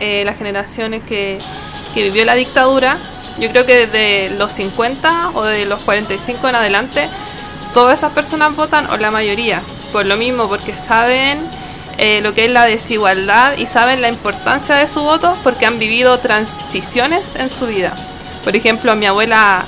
[0.00, 1.38] eh, las generaciones que,
[1.94, 2.96] que vivió la dictadura,
[3.38, 7.08] yo creo que desde los 50 o de los 45 en adelante,
[7.74, 11.57] todas esas personas votan, o la mayoría, por lo mismo, porque saben
[11.98, 15.78] eh, lo que es la desigualdad y saben la importancia de su voto porque han
[15.80, 17.92] vivido transiciones en su vida.
[18.44, 19.64] Por ejemplo, mi abuela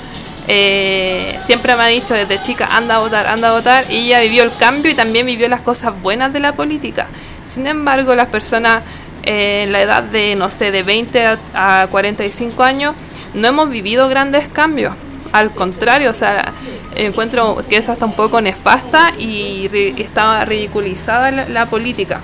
[0.47, 4.21] eh, siempre me ha dicho desde chica, anda a votar, anda a votar, y ella
[4.21, 7.07] vivió el cambio y también vivió las cosas buenas de la política.
[7.45, 8.83] Sin embargo, las personas
[9.23, 12.95] eh, en la edad de, no sé, de 20 a, a 45 años,
[13.33, 14.93] no hemos vivido grandes cambios.
[15.31, 16.51] Al contrario, o sea,
[16.95, 22.21] encuentro que es hasta un poco nefasta y, ri- está ridiculizada la, la política.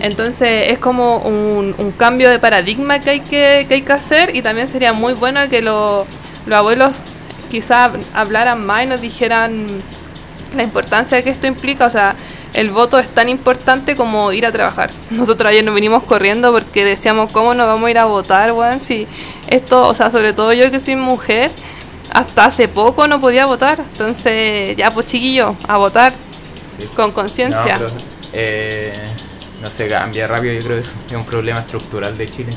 [0.00, 4.42] Entonces es como un, cambio de paradigma que hay que, que hay que hacer y
[4.42, 6.06] también sería muy bueno que lo-
[6.46, 6.98] los abuelos
[7.50, 9.66] quizás hablaran más y nos dijeran
[10.56, 11.86] la importancia que esto implica.
[11.86, 12.14] O sea,
[12.54, 14.90] el voto es tan importante como ir a trabajar.
[15.10, 18.80] Nosotros ayer nos vinimos corriendo porque decíamos, ¿cómo nos vamos a ir a votar, weón?
[18.80, 19.06] Si
[19.48, 21.50] esto, o sea, sobre todo yo que soy mujer,
[22.12, 23.80] hasta hace poco no podía votar.
[23.80, 26.12] Entonces, ya pues chiquillo, a votar
[26.78, 26.86] Sí.
[26.96, 27.78] con conciencia.
[27.78, 27.88] No,
[28.32, 28.94] eh,
[29.60, 32.52] no se cambia rápido, yo creo que eso es un problema estructural de Chile.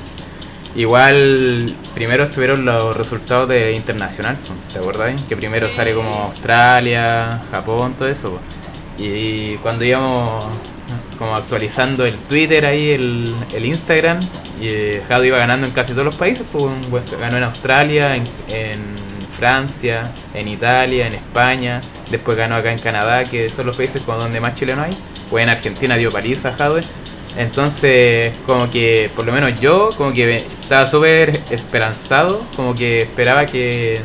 [0.75, 5.21] Igual, primero estuvieron los resultados de internacional, po, ¿te acuerdas?
[5.29, 5.75] Que primero Sí.
[5.75, 8.31] sale como Australia, Japón, todo eso.
[8.31, 8.39] po.
[8.97, 10.45] Y cuando íbamos
[11.19, 14.19] como actualizando el Twitter ahí, el, el Instagram,
[14.59, 18.27] y eh, Jado iba ganando en casi todos los países, pues ganó en Australia, en,
[18.49, 18.95] en
[19.33, 24.17] Francia, en Italia, en España, después ganó acá en Canadá, que son los países con
[24.19, 24.97] donde más chilenos hay,
[25.29, 26.83] pues en Argentina dio paliza a Jadwe.
[27.37, 33.47] Entonces, como que, por lo menos yo, como que estaba súper esperanzado, como que esperaba
[33.47, 34.01] que,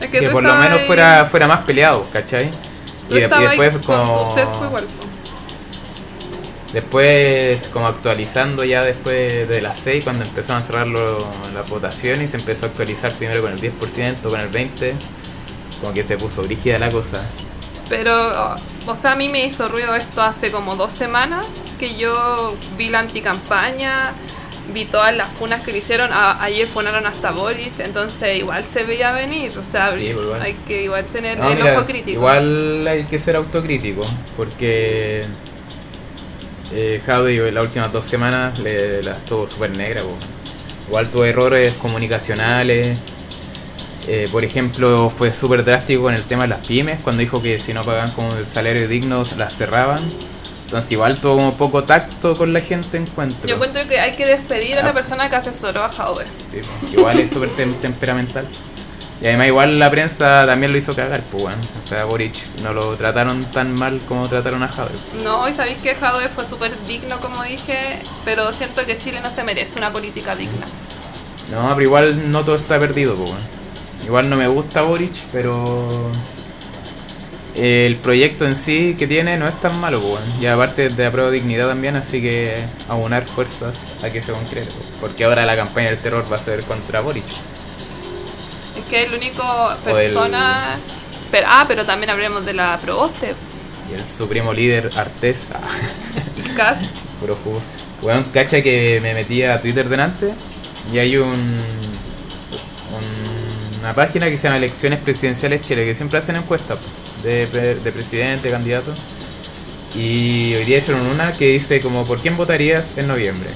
[0.00, 2.50] Es que por lo menos ahí- fuera, fuera más peleado, ¿cachai?
[3.08, 4.24] tú Y, después con como...
[4.28, 4.84] tu sesgo igual.
[4.84, 5.04] po.
[6.72, 12.28] Después, como actualizando ya después de las 6, cuando empezaron a cerrar lo- las votaciones
[12.28, 14.94] y se empezó a actualizar primero con el 10%, con el 20%,
[15.80, 17.24] como que se puso brígida la cosa.
[17.88, 18.12] Pero,
[18.86, 21.46] o sea, a mí me hizo ruido esto hace como dos semanas,
[21.78, 24.12] que yo vi la anticampaña,
[24.74, 28.84] vi todas las funas que le hicieron, a- ayer funaron hasta Boris, entonces igual se
[28.84, 32.10] veía venir, o sea, Sí, pues hay que igual tener No, el mira, ojo crítico.
[32.10, 34.04] Igual hay que ser autocrítico,
[34.36, 35.24] porque
[36.72, 40.02] eh, Jadwe las últimas dos semanas le, las tuvo súper negra.
[40.02, 40.14] po.
[40.88, 42.96] Igual tuvo errores comunicacionales.
[44.06, 47.58] Eh, por ejemplo, fue súper drástico con el tema de las pymes, cuando dijo que
[47.58, 50.00] si no pagaban como el salario digno las cerraban.
[50.64, 53.46] Entonces igual tuvo como poco tacto con la gente encuentro.
[53.48, 54.84] Yo encuentro que hay que despedir a Ah.
[54.86, 56.24] la persona que asesoró a Jaude.
[56.52, 56.60] Sí,
[56.92, 58.46] igual es súper tem- temperamental.
[59.20, 61.60] Y además igual la prensa también lo hizo cagar, pues bueno.
[61.84, 64.94] O sea, Boric no lo trataron tan mal como trataron a Jadwe.
[65.24, 69.30] No, y sabéis que Jaude fue súper digno, como dije, pero siento que Chile no
[69.30, 70.66] se merece una política digna.
[71.50, 73.44] No, pero igual no todo está perdido, pues bueno.
[74.04, 76.12] Igual no me gusta Boric, pero
[77.56, 80.26] el proyecto en sí que tiene no es tan malo, pues bueno.
[80.40, 84.66] Y aparte de apruebo dignidad también, así que aunar fuerzas a que se concrete.
[84.72, 84.86] pues.
[85.00, 87.26] Porque ahora la campaña del terror va a ser contra Boric.
[88.78, 89.20] Es que es el-
[89.92, 90.78] persona...
[91.30, 93.34] Pero, ah, pero también hablemos de la Proboste,
[93.90, 95.60] Y el supremo líder Artés, ah,
[96.36, 96.86] y Cast.
[97.20, 97.62] puro jugos.
[98.00, 100.32] Weón, cacha que me metí a Twitter delante
[100.92, 101.60] y hay un, un-
[103.80, 106.78] una página que se llama Elecciones Presidenciales Chile, que siempre hacen encuestas
[107.22, 108.94] de, de presidente, candidato.
[109.94, 113.50] Y hoy día hicieron una que dice como ¿por quién votarías en noviembre?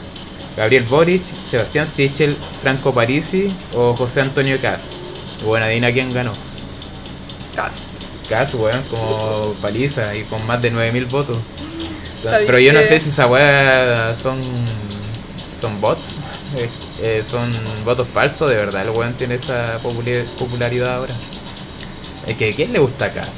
[0.57, 4.89] Gabriel Boric, Sebastián Sichel, Franco Parisi o José Antonio Cas.
[5.45, 6.33] Bueno, adivina quién ganó.
[7.55, 7.85] Cast.
[8.29, 11.39] Cas, weón, como paliza y con más de 9000 votos.
[12.23, 14.41] ¿Sabéis Pero yo no sé si esa weá son,
[15.59, 16.11] son bots,
[16.57, 17.53] eh, eh, son
[17.85, 18.83] votos falsos, de verdad.
[18.83, 19.81] El weón tiene esa
[20.39, 21.15] popularidad ahora.
[22.27, 23.31] Es que, ¿quién le gusta Cas?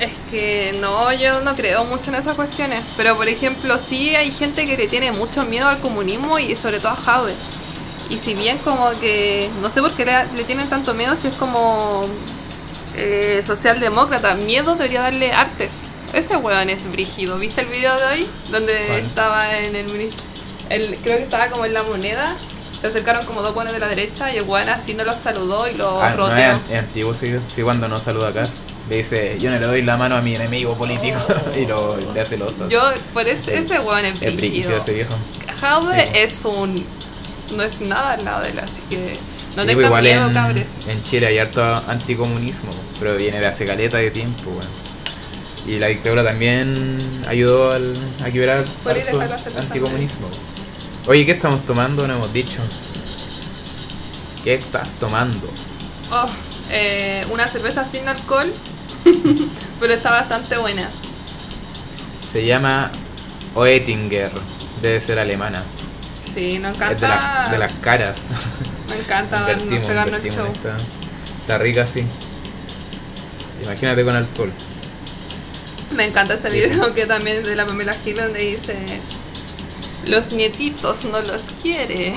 [0.00, 2.80] Es que no, yo no creo mucho en esas cuestiones.
[2.96, 6.80] Pero por ejemplo, sí hay gente que le tiene mucho miedo al comunismo y sobre
[6.80, 7.34] todo a Jadwe.
[8.10, 11.28] Y si bien como que, no sé por qué le, le tienen tanto miedo si
[11.28, 12.06] es como
[12.96, 15.70] eh, socialdemócrata, miedo debería darle artes.
[16.12, 17.38] Ese weón es brígido.
[17.38, 18.26] ¿Viste el video de hoy?
[18.50, 20.12] Donde estaba en el,
[20.68, 20.96] el...
[21.02, 22.34] Creo que estaba como en la moneda.
[22.80, 25.68] Se acercaron como dos buenos de la derecha y el weón así no los saludó
[25.68, 26.60] y los Ah, no, es, roteó.
[26.74, 28.50] es antiguo, sí, sí, cuando no saluda a Cas.
[28.88, 31.18] Le dice, yo no le doy la mano a mi enemigo político.
[31.56, 32.68] y lo le hace el oso.
[32.68, 32.80] Yo,
[33.14, 33.50] por ese, Sí.
[33.52, 34.36] ese weón es es brígido.
[34.70, 35.14] brígido ese viejo.
[35.60, 36.08] Jaude Sí.
[36.18, 36.84] es un.
[37.54, 39.18] No es nada al lado de él, así que.
[39.56, 40.86] No Sí, tengan pues igual miedo, en, cabres.
[40.86, 44.66] en Chile hay harto anticomunismo, pero viene de hace caleta de tiempo, weón.
[45.66, 48.64] Y la dictadura también ayudó al, a quebrar
[49.34, 50.28] hacer anticomunismo.
[51.06, 52.06] Oye, ¿qué estamos tomando?
[52.06, 52.60] No hemos dicho.
[54.44, 55.48] ¿Qué estás tomando?
[56.12, 56.28] Oh,
[56.70, 58.52] eh, una cerveza sin alcohol,
[59.80, 60.88] pero está bastante buena.
[62.32, 62.90] Se llama
[63.54, 64.30] Oettinger,
[64.80, 65.62] debe ser alemana.
[66.34, 67.08] Sí, nos Es de, encanta.
[67.08, 68.16] la- de las caras.
[68.88, 70.46] Me encanta Invertimos, pegarnos el show.
[71.42, 72.04] Está rica así.
[73.62, 74.52] Imagínate con alcohol.
[75.94, 76.54] Me encanta ese Sí.
[76.60, 78.76] video que también es de la Pamela Gil donde dice.
[80.06, 82.14] Los nietitos no los quiere.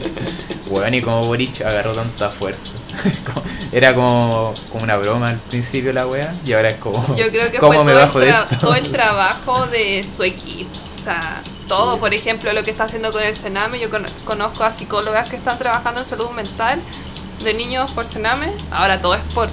[0.68, 2.72] Weón, y como Boric agarró tanta fuerza.
[3.72, 7.00] Era como, como una broma al principio la wea, y ahora es como.
[7.16, 8.56] Yo creo que ¿Cómo fue me todo, bajo el de tra- esto?
[8.60, 10.70] todo el trabajo de su equipo.
[11.00, 11.42] O sea,
[11.76, 13.78] todo, por ejemplo, lo que está haciendo con el Sename.
[13.80, 16.80] Yo con- conozco a psicólogas que están trabajando en salud mental
[17.42, 18.52] de niños por Sename.
[18.70, 19.48] Ahora todo es por.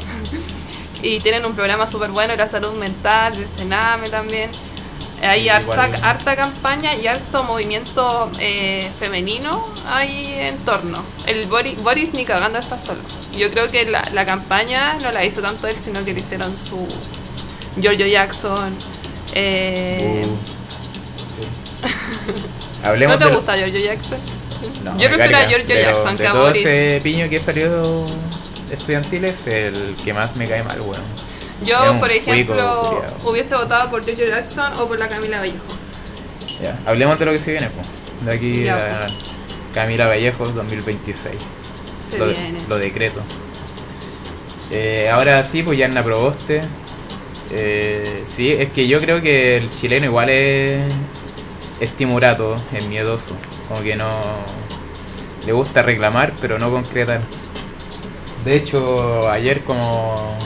[1.02, 4.52] y tienen un programa súper bueno de la salud mental, del Sename también.
[5.22, 11.04] Hay harta, harta campaña y harto movimiento eh, femenino ahí en torno.
[11.26, 13.02] El Boris, Boris ni cagando está solo.
[13.38, 16.58] Yo creo que la, la campaña no la hizo tanto él, sino que le hicieron
[16.58, 16.88] su
[17.82, 18.76] Giorgio Jackson.
[19.34, 20.59] eh, Uh,
[22.84, 24.20] Hablemos ¿No te gusta Giorgio Jackson?
[24.84, 28.06] No, Yo prefiero a Giorgio Jackson que a todo ese piño que salió
[28.72, 31.02] estudiantil es el que más me cae mal, weón.
[31.66, 35.74] Yo, por ejemplo, hubiese votado por Giorgio Jackson o por la Camila Vallejo.
[36.62, 37.88] Ya, hablemos de lo que se viene, pues.
[38.26, 39.08] De aquí Ya, a
[39.74, 41.36] Camila Vallejos 2026.
[42.10, 42.60] Se lo, viene.
[42.68, 43.22] lo decreto.
[44.72, 46.64] Eh, ahora sí, pues Yarna Proboste.
[47.52, 50.82] Eh, sí, es que yo creo que el chileno igual es,
[51.80, 53.36] es timorato, es miedoso.
[53.68, 54.10] Como que no.
[55.46, 57.22] Le gusta reclamar, pero no concretar.
[58.46, 60.38] De hecho, ayer, como.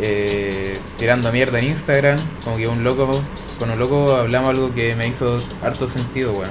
[0.00, 3.22] eh, tirando mierda en Instagram, como que un loco.
[3.58, 6.50] Con un loco hablamos algo que me hizo harto sentido, weón.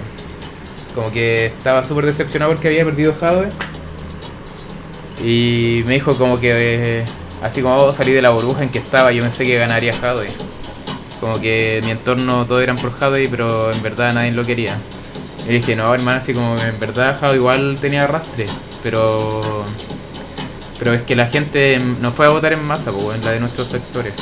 [0.95, 3.51] Como que estaba súper decepcionado porque había perdido Jadwe.
[5.17, 7.05] Y me dijo como que eh,
[7.41, 10.29] así como oh, salí de la burbuja en que estaba, yo pensé que ganaría Hadway.
[11.25, 14.77] Como que mi entorno todos eran por Hadway, pero en verdad nadie lo quería.
[15.49, 18.45] Y dije, no, hermano, así como que en verdad Hadway igual tenía arrastre,
[18.83, 19.65] pero
[20.77, 23.39] pero es que la gente no fue a votar en masa, pues, en la de
[23.39, 24.13] nuestros sectores.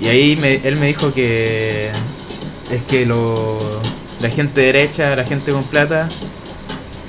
[0.00, 1.90] Y ahí él me dijo que
[2.70, 3.58] es que lo,
[4.22, 6.08] la gente derecha, la gente con plata,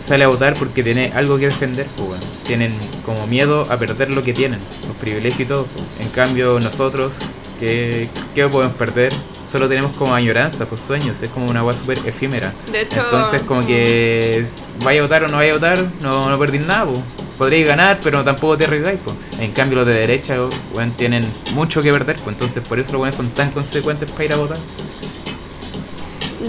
[0.06, 2.20] sale a votar porque tiene algo que defender, pues.
[2.46, 2.74] Tienen
[3.06, 5.66] como miedo a perder lo que tienen, sus privilegios y todo.
[5.68, 5.86] pues.
[6.02, 7.20] En cambio, nosotros,
[7.60, 9.14] ¿qué, qué podemos perder?
[9.50, 12.54] Solo tenemos como añoranza, pues sueños, es como una agua súper efímera.
[12.72, 14.46] De hecho, Entonces, como que
[14.84, 17.00] vaya a votar o no vaya a votar, no, no perdís nada, pues.
[17.38, 19.16] Podréis ganar, pero tampoco te arriesgáis, pues.
[19.40, 20.38] En cambio, los de derecha,
[20.74, 22.36] weón, tienen mucho que perder, pues.
[22.36, 24.58] Entonces, por eso los weones son tan consecuentes para ir a votar.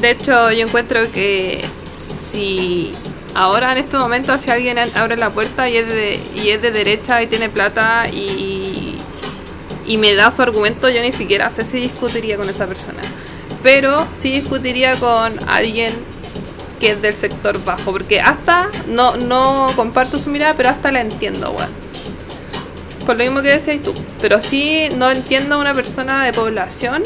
[0.01, 2.93] De hecho, yo encuentro que si
[3.35, 6.73] ahora en este momento si alguien abre la puerta y es de, y es de
[6.73, 8.68] derecha y tiene plata y,
[9.89, 13.01] y me da su argumento, yo ni siquiera sé si discutiría con esa persona.
[13.63, 15.95] Pero sí discutiría con alguien
[16.79, 21.01] que es del sector bajo, porque hasta no, no comparto su mirada, pero hasta la
[21.01, 21.71] entiendo, weón.
[23.07, 23.95] Por lo mismo que decías tú.
[24.21, 27.03] Pero sí no entiendo a una persona de población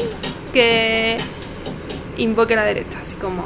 [0.51, 1.17] que
[2.17, 3.43] invoque la derecha, así como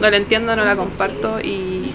[0.00, 1.92] no la entiendo, no la comparto y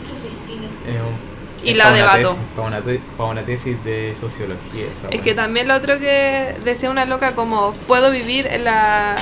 [1.63, 2.30] Y es la pa' una debato.
[2.30, 4.86] tesis, Para una, te- pa' una tesis de sociología.
[4.97, 5.23] Esa es weá.
[5.23, 9.17] que también lo otro que decía una loca como puedo vivir en la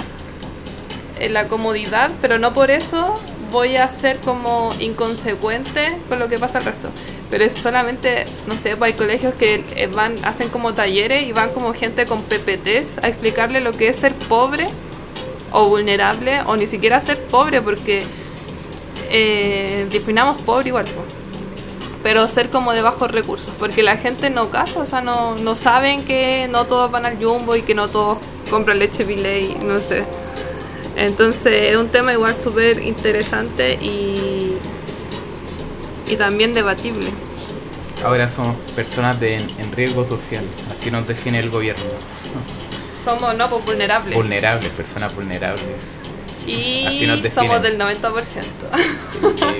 [1.19, 3.19] en la comodidad, pero no por eso
[3.51, 6.89] voy a ser como inconsecuente con lo que pasa al resto.
[7.29, 11.31] Pero es solamente, no sé, pues hay colegios que eh, van, hacen como talleres y
[11.31, 14.67] van como gente con PPTs a explicarle lo que es ser pobre
[15.51, 18.03] o vulnerable o ni siquiera ser pobre porque
[19.11, 20.85] eh, definamos pobre igual.
[20.85, 21.03] po.
[22.03, 25.55] Pero ser como de bajos recursos, porque la gente no gasta, o sea, no, no
[25.55, 28.17] saben que no todos van al jumbo y que no todos
[28.49, 30.03] compran leche Viley, no sé.
[30.95, 34.53] Entonces es un tema igual súper interesante y,
[36.07, 37.11] y también debatible.
[38.03, 40.43] Ahora somos personas de, en riesgo social.
[40.71, 41.83] Así nos define el gobierno.
[43.01, 44.15] Somos no pues, vulnerables.
[44.15, 45.77] Vulnerables, personas vulnerables.
[46.45, 48.01] Y somos del 90%.
[49.21, 49.59] Sí,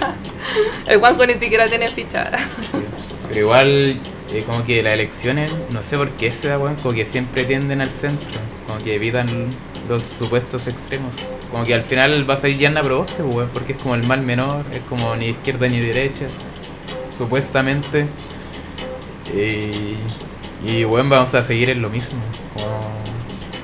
[0.87, 2.31] El Juanjo ni siquiera tiene ficha.
[3.27, 3.99] Pero igual,
[4.33, 7.45] eh, como que las elecciones, no sé por qué se da, weón, como que siempre
[7.45, 8.27] tienden al centro.
[8.67, 9.47] Como que evitan
[9.87, 11.15] los supuestos extremos.
[11.51, 14.03] Como que al final vas a ir Yanna Proboste, pues, weón, porque es como el
[14.03, 16.27] mal menor, es como ni izquierda ni derecha,
[17.17, 18.05] supuestamente.
[19.33, 19.95] Y,
[20.67, 22.19] y bueno, vamos a seguir en lo mismo.
[22.53, 22.79] Como,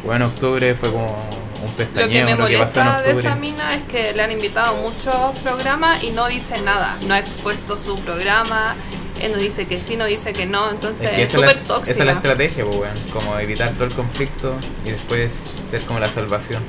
[0.06, 1.38] bueno, octubre fue como
[1.68, 4.76] un Lo que me lo que molesta de esa mina es que le han invitado
[4.78, 6.97] a muchos programas y no dice nada.
[7.01, 8.76] No ha expuesto su programa.
[9.22, 10.70] Él no dice que sí, no dice que no.
[10.70, 11.91] Entonces Es que súper tóxica.
[11.91, 12.97] esa es la estrategia, pues, weón.
[13.11, 14.55] Como evitar todo el conflicto
[14.86, 15.32] y después
[15.72, 16.61] ser como la salvación.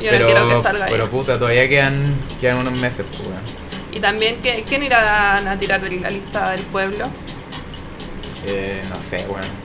[0.00, 1.10] Yo pero, no quiero que salga pero ahí.
[1.10, 3.40] puta, todavía quedan, quedan unos meses, pues, weón.
[3.92, 7.06] Y también, ¿qué- ¿quién irá a tirar de la lista del pueblo?
[8.44, 9.63] Eh, no sé, weón.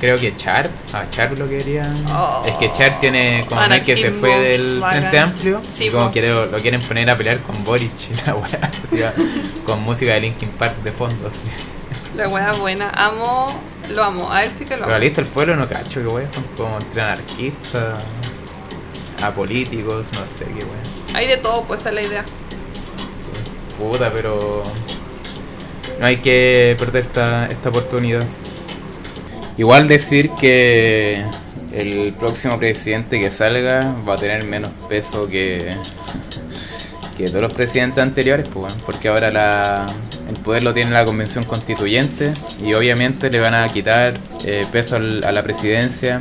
[0.00, 2.06] Creo que Char, a Char lo querían.
[2.08, 2.44] Oh.
[2.46, 4.82] es que Char tiene como una que se fue del.
[4.86, 8.14] Frente Amplio Sí, y como que lo, lo quieren poner a pelear con Boric y
[8.26, 9.02] la weá, así
[9.64, 11.28] con música de Linkin Park de fondo.
[11.28, 11.38] Así.
[12.16, 12.90] La wea buena.
[12.90, 13.58] Amo,
[13.90, 14.30] lo amo.
[14.32, 15.04] A él sí que lo Pero amo.
[15.04, 18.02] lista del pueblo no cacho que weá, son como entre anarquistas,
[19.22, 21.14] apolíticos, no sé qué weá.
[21.18, 22.22] Hay de todo, pues esa es la idea.
[22.24, 23.82] Sí.
[23.82, 24.64] Puta, pero
[25.98, 28.24] no hay que perder esta, esta oportunidad.
[29.56, 31.22] Igual decir que
[31.72, 35.74] el próximo presidente que salga va a tener menos peso que,
[37.16, 39.94] que todos los presidentes anteriores, pues, bueno, porque ahora la,
[40.28, 42.32] el poder lo tiene la convención constituyente
[42.64, 46.20] y obviamente le van a quitar eh, peso al- a la presidencia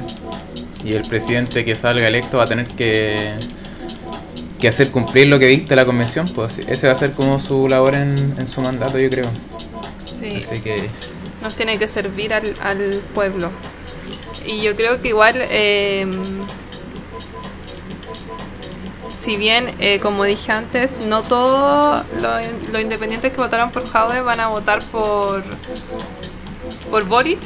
[0.86, 3.32] y el presidente que salga electo va a tener que
[4.60, 7.68] que hacer cumplir lo que dicta la convención, pues ese va a ser como su
[7.68, 9.26] labor en, en su mandato, yo creo.
[10.06, 10.90] Sí, Así que
[11.44, 13.52] nos tiene que servir al, al pueblo.
[14.46, 16.06] Y yo creo que igual, eh,
[19.16, 24.22] si bien, eh, como dije antes, no todos los los independientes que votaron por Jaude
[24.22, 25.44] van a votar por,
[26.90, 27.40] por Boric.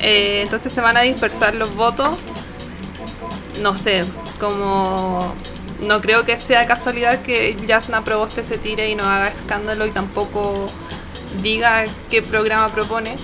[0.00, 2.10] Eh, entonces se van a dispersar los votos.
[3.62, 4.04] No sé,
[4.40, 5.32] como
[5.80, 9.90] no creo que sea casualidad que Jasna Proboste se tire y no haga escándalo y
[9.90, 10.68] tampoco
[11.42, 13.16] diga qué programa propone.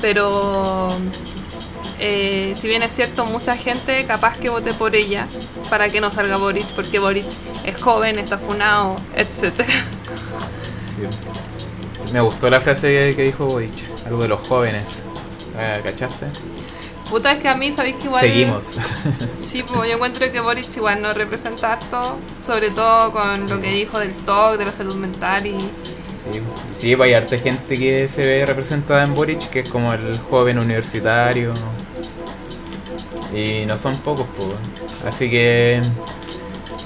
[0.00, 0.98] Pero
[2.04, 5.28] eh, si bien es cierto, mucha gente capaz que vote por ella
[5.70, 7.26] para que no salga Boric, porque Boric
[7.64, 8.98] es joven, está funado,
[9.30, 9.46] sí.
[12.12, 15.04] me gustó la frase que, dijo Boric, algo de los jóvenes.
[15.84, 16.26] ¿Cachaste?
[17.08, 18.22] Puta, es que a mí, ¿sabéis que igual...
[18.22, 18.76] Seguimos.
[19.38, 23.70] Sí, pues yo encuentro que Boric igual no representa harto, sobre todo con lo que
[23.70, 25.70] dijo del TOC, de la salud mental y...
[26.30, 26.40] Sí,
[26.78, 30.18] sí, pues hay harta gente que se ve representada en Boric, que es como el
[30.18, 31.54] joven universitario.
[33.34, 35.04] Y no son pocos, pues.
[35.06, 35.82] Así que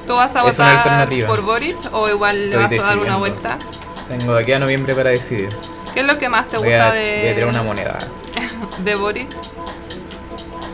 [0.06, 3.58] ¿Tú vas a Es votar por Boric o igual le vas a dar una vuelta?
[4.08, 5.48] tengo de aquí a noviembre para decidir.
[5.92, 7.98] ¿Qué es lo que más te Voy a, gusta voy a tirar una de, moneda.
[8.84, 9.28] de Boric?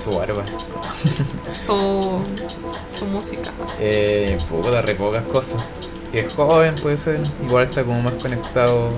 [0.03, 0.45] Su barba.
[1.65, 2.21] Su,
[2.99, 3.51] su música.
[3.79, 5.63] Eh, puta, re pocas cosas.
[6.13, 7.21] Que es joven, puede ser.
[7.43, 8.91] Igual está como más conectado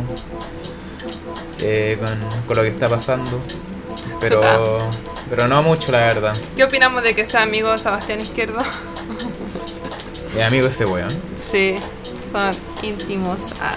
[1.61, 3.41] eh, con, con lo que está pasando.
[4.21, 4.43] Pero,
[5.31, 6.35] pero no mucho, la verdad.
[6.57, 8.61] ¿Qué opinamos de que sea amigo de Sebastián Izquierdo?
[10.35, 11.17] Mi amigo ese weón.
[11.37, 11.77] Sí,
[12.33, 13.39] son íntimos.
[13.61, 13.77] Ah.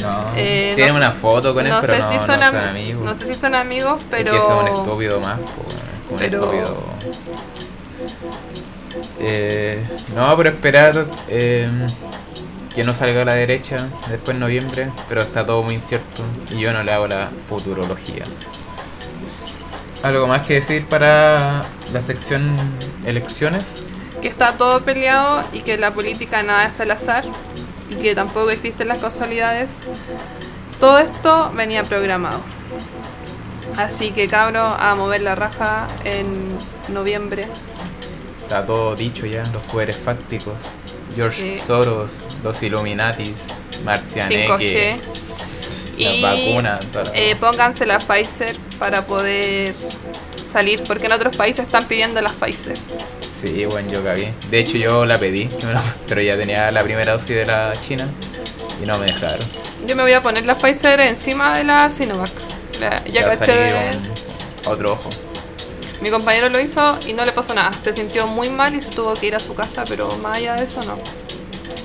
[0.00, 0.24] No.
[0.36, 2.56] Eh, Tiene no una foto con él, no pero sé no, si no son, am-
[2.56, 3.04] amigos.
[3.04, 6.38] no sé si son amigos, Es pero que es un estúpido más, es un Pero-
[6.52, 6.76] estúpido.
[9.20, 9.82] Eh,
[10.14, 11.68] no, pero esperar eh,
[12.74, 16.60] que no salga a la derecha después en noviembre, pero está todo muy incierto y
[16.60, 18.24] yo no le hago la futurología.
[20.02, 22.44] ¿Algo más que decir para la sección
[23.06, 23.86] elecciones?
[24.24, 27.24] que está todo peleado y que la política nada es al azar
[27.90, 29.80] y que tampoco existen las casualidades.
[30.80, 32.40] Todo esto venía programado.
[33.76, 36.56] Así que cabro a mover la raja en
[36.88, 37.48] noviembre.
[38.44, 40.56] Está todo dicho ya, los poderes fácticos,
[41.14, 41.60] George Sí.
[41.64, 43.84] Soros, los Illuminatis, 5G.
[43.84, 44.96] Marcianeque,
[45.98, 46.80] las Y vacunas,
[47.14, 49.74] eh, pónganse la Pfizer para poder
[50.50, 52.76] salir, porque en otros países están pidiendo la Pfizer.
[53.40, 54.32] Sí, bueno, yo cagué.
[54.50, 55.48] De hecho, yo la pedí,
[56.08, 58.08] pero ya tenía la primera dosis de la China
[58.82, 59.46] y no me dejaron.
[59.86, 62.30] Yo me voy a poner la Pfizer encima de la Sinovac.
[62.80, 63.52] La- ya va a caché.
[63.54, 65.10] salir un- otro ojo.
[66.04, 67.72] Mi compañero lo hizo y no le pasó nada.
[67.82, 70.54] Se sintió muy mal y se tuvo que ir a su casa, pero más allá
[70.56, 70.98] de eso no.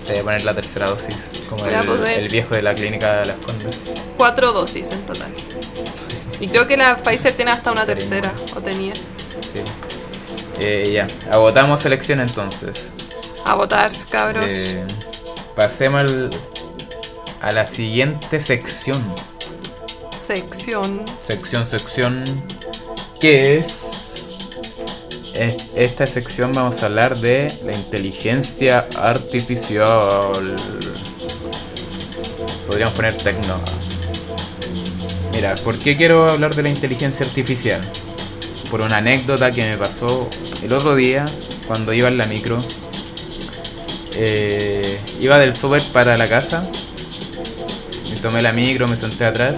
[0.05, 1.15] Te voy a poner la tercera dosis,
[1.49, 1.74] como el,
[2.05, 3.78] el viejo de la clínica de las Condes.
[4.17, 5.32] Cuatro dosis en total.
[6.38, 8.93] Y creo que la Pfizer tiene hasta una tercera, o tenía.
[8.93, 9.61] Sí.
[10.59, 12.89] Eh, ya, agotamos selección entonces.
[13.45, 14.47] A votar, cabros.
[14.49, 14.84] Eh,
[15.55, 16.32] pasemos al-
[17.39, 19.01] a la siguiente sección.
[20.17, 21.05] Sección.
[21.26, 22.43] sección, sección,
[23.22, 23.76] es, es-
[25.34, 30.56] esta sección vamos a hablar de la inteligencia artificial.
[32.68, 33.60] Podríamos poner tecno.
[35.32, 37.82] Mira, ¿por qué quiero hablar de la inteligencia artificial?
[38.70, 40.30] Por una anécdota que me pasó
[40.64, 41.26] el otro día
[41.68, 42.64] cuando iba en la micro.
[44.14, 46.70] Eh, iba del súper para la casa.
[48.10, 49.58] Me tomé la micro, me senté atrás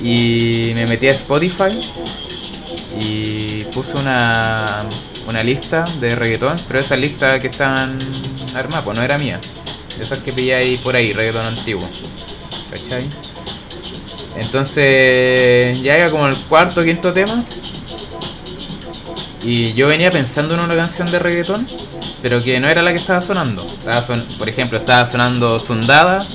[0.00, 1.80] y me metí a Spotify
[2.98, 4.84] y puse una,
[5.28, 7.98] una lista de reggaetón, pero esa lista que estaban
[8.54, 9.40] armadas, pues no era mía.
[10.00, 11.88] Esas que pillé ahí por ahí, reggaetón antiguo.
[12.70, 13.04] ¿Cachai?
[14.38, 17.44] Entonces ya iba como el cuarto quinto tema.
[19.42, 21.68] Y yo venía pensando en una canción de reggaetón,
[22.20, 23.64] pero que no era la que estaba sonando.
[23.66, 26.26] Estaba son- por ejemplo, estaba sonando Sundada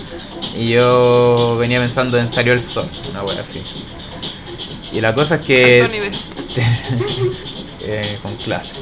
[0.58, 3.62] y yo venía pensando en Salió el Sol, una wea así.
[4.94, 5.80] Y la cosa es que...
[7.84, 8.74] Eh, con clase.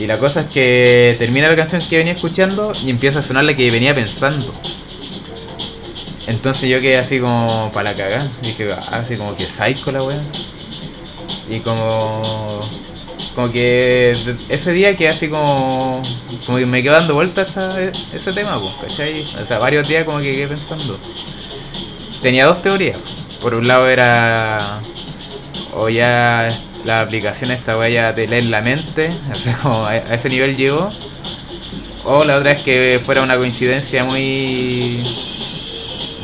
[0.00, 3.44] Y la cosa es que termina la canción que venía escuchando y empieza a sonar
[3.44, 4.52] la que venía pensando.
[6.26, 8.28] Entonces yo quedé así como para la cagada.
[8.42, 10.20] Dije, ah, así como que psycho la wea.
[11.48, 12.68] Y como.
[13.36, 14.16] Como que
[14.48, 16.02] ese día quedé así como.
[16.46, 17.80] Como que me quedó dando vueltas esa-
[18.12, 19.24] ese tema, pues, ¿cachai?
[19.40, 20.98] O sea, varios días como que quedé pensando.
[22.22, 22.98] Tenía dos teorías.
[23.40, 24.80] Por un lado era.
[25.80, 26.50] O ya
[26.84, 29.10] la aplicación esta wea ya te lee en la mente.
[29.58, 30.90] O como a, ese nivel llegó.
[32.04, 35.04] O la otra es que fuera una coincidencia muy.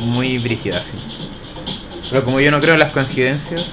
[0.01, 0.97] muy brígida, sí.
[2.09, 3.65] Pero como yo no creo en las coincidencias,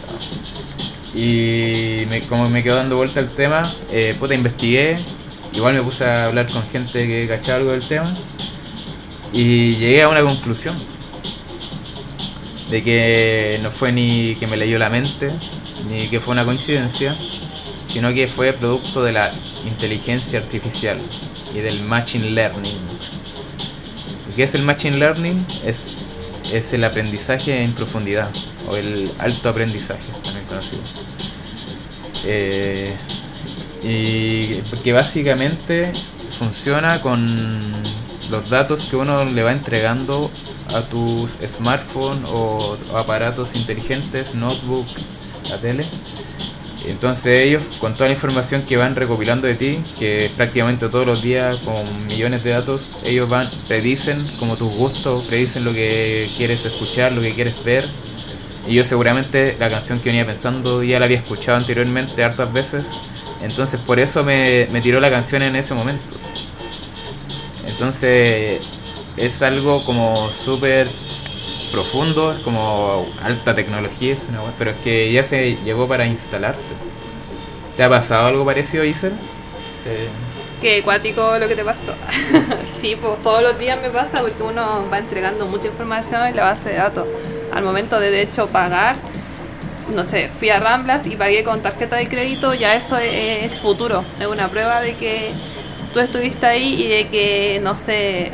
[1.14, 4.99] y como me quedó dando vuelta el tema, eh, puta, investigué.
[5.53, 8.14] Igual me puse a hablar con gente que cachaba algo del tema.
[9.33, 10.76] Y llegué a una conclusión.
[12.70, 15.30] De que no fue ni que me leyó la mente,
[15.89, 17.16] ni que fue una coincidencia,
[17.93, 19.33] sino que fue producto de la
[19.66, 20.99] inteligencia artificial
[21.55, 22.78] y del machine learning.
[24.30, 25.47] ¿Y ¿Qué es el machine learning?
[25.64, 25.78] Es,
[26.53, 28.30] es el aprendizaje en profundidad,
[28.68, 30.83] o el alto aprendizaje, también conocido.
[32.24, 32.95] Eh,
[33.83, 35.93] y porque básicamente
[36.39, 37.70] funciona con
[38.30, 40.30] los datos que uno le va entregando
[40.68, 44.87] a tus smartphones o aparatos inteligentes, notebook,
[45.49, 45.86] la tele.
[46.86, 51.22] Entonces ellos, con toda la información que van recopilando de ti, que prácticamente todos los
[51.22, 56.64] días con millones de datos, ellos van, predicen como tus gustos, predicen lo que quieres
[56.64, 57.84] escuchar, lo que quieres ver.
[58.66, 62.84] Y yo seguramente la canción que venía pensando ya la había escuchado anteriormente hartas veces.
[63.43, 66.14] Entonces por eso me, me tiró la canción en ese momento.
[67.66, 68.61] Entonces
[69.16, 70.88] es algo como súper
[71.73, 76.75] profundo, es como alta tecnología, es una pero es que ya se llegó para instalarse.
[77.77, 79.12] ¿Te ha pasado algo parecido, Iser?
[79.85, 80.12] Eh,
[80.61, 81.95] Qué acuático lo que te pasó.
[82.81, 86.45] sí, pues todos los días me pasa porque uno va entregando mucha información en la
[86.45, 87.09] base de datos.
[87.51, 88.97] Al momento de, de hecho, pagar,
[89.95, 93.61] no sé, fui a Ramblas y pagué con tarjeta de crédito, ya eso es, es
[93.61, 94.05] futuro.
[94.20, 95.35] Es una prueba de que
[95.93, 98.33] tú estuviste ahí y de que, no sé,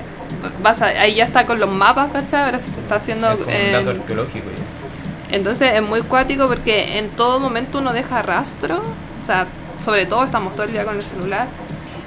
[0.62, 2.44] vas a- ahí ya está con los mapas, ¿cachai?
[2.44, 3.30] Ahora se está haciendo...
[3.30, 5.36] es un eh, dato arqueológico ya.
[5.36, 9.46] entonces es muy cuático porque en todo momento uno deja rastro, o sea,
[9.84, 11.46] sobre todo estamos todo el día con el celular.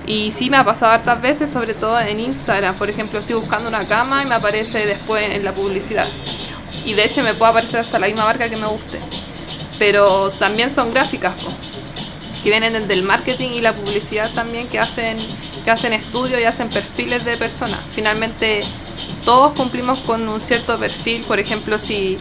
[0.08, 2.76] Y sí me ha pasado hartas veces, sobre todo en Instagram.
[2.76, 6.08] Por ejemplo, estoy buscando una cama y me aparece después en la publicidad.
[6.86, 9.00] Y de hecho me puede aparecer hasta la misma marca que me guste.
[9.78, 11.50] Pero también son gráficas, po,
[12.44, 15.18] que vienen desde el marketing y la publicidad también, que hacen,
[15.64, 17.80] que hacen estudios y hacen perfiles de personas.
[17.92, 18.62] Finalmente
[19.26, 21.22] todos cumplimos con un cierto perfil.
[21.24, 22.18] Por ejemplo, si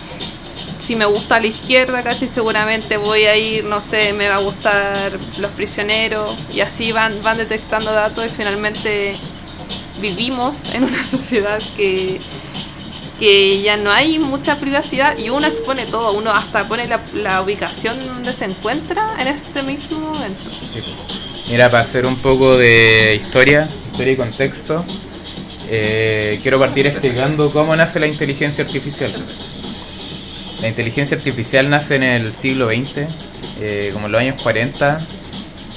[0.80, 2.26] si me gusta la izquierda, ¿cachai?
[2.26, 7.22] Seguramente voy a ir, no sé, me va a gustar los prisioneros y así van,
[7.22, 9.14] van detectando datos y finalmente
[10.00, 12.20] vivimos en una sociedad que,
[13.20, 17.40] que ya no hay mucha privacidad y uno expone todo, uno hasta pone la, la
[17.42, 20.50] ubicación donde se encuentra en este mismo momento.
[20.72, 20.82] Sí.
[21.50, 24.84] Mira, para hacer un poco de historia, historia y contexto,
[25.68, 29.12] eh, quiero partir explicando cómo nace la inteligencia artificial.
[30.62, 33.08] La inteligencia artificial nace en el siglo XX,
[33.60, 35.04] eh, como en los años 40,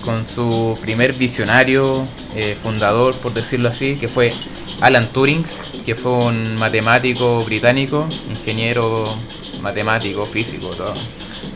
[0.05, 4.31] con su primer visionario, eh, fundador, por decirlo así, que fue
[4.79, 5.43] Alan Turing,
[5.87, 9.17] que fue un matemático británico, ingeniero
[9.59, 10.93] matemático, físico, todo.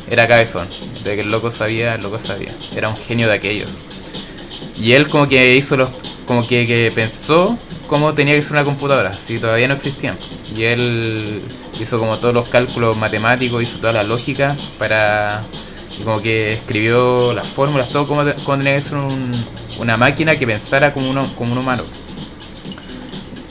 [0.09, 0.67] Era cabezón,
[1.03, 2.55] de que el loco sabía, el loco sabía.
[2.75, 3.86] Era un genio de aquellos.
[4.79, 5.89] Y él como que hizo los,
[6.27, 7.57] como que, que pensó
[7.87, 10.17] cómo tenía que ser una computadora, si todavía no existían.
[10.55, 11.41] Y él
[11.79, 15.43] hizo como todos los cálculos matemáticos, hizo toda la lógica para
[15.99, 19.45] y como que escribió las fórmulas, todo cómo tenía que ser un-
[19.79, 21.83] una máquina que pensara como, uno, como un humano.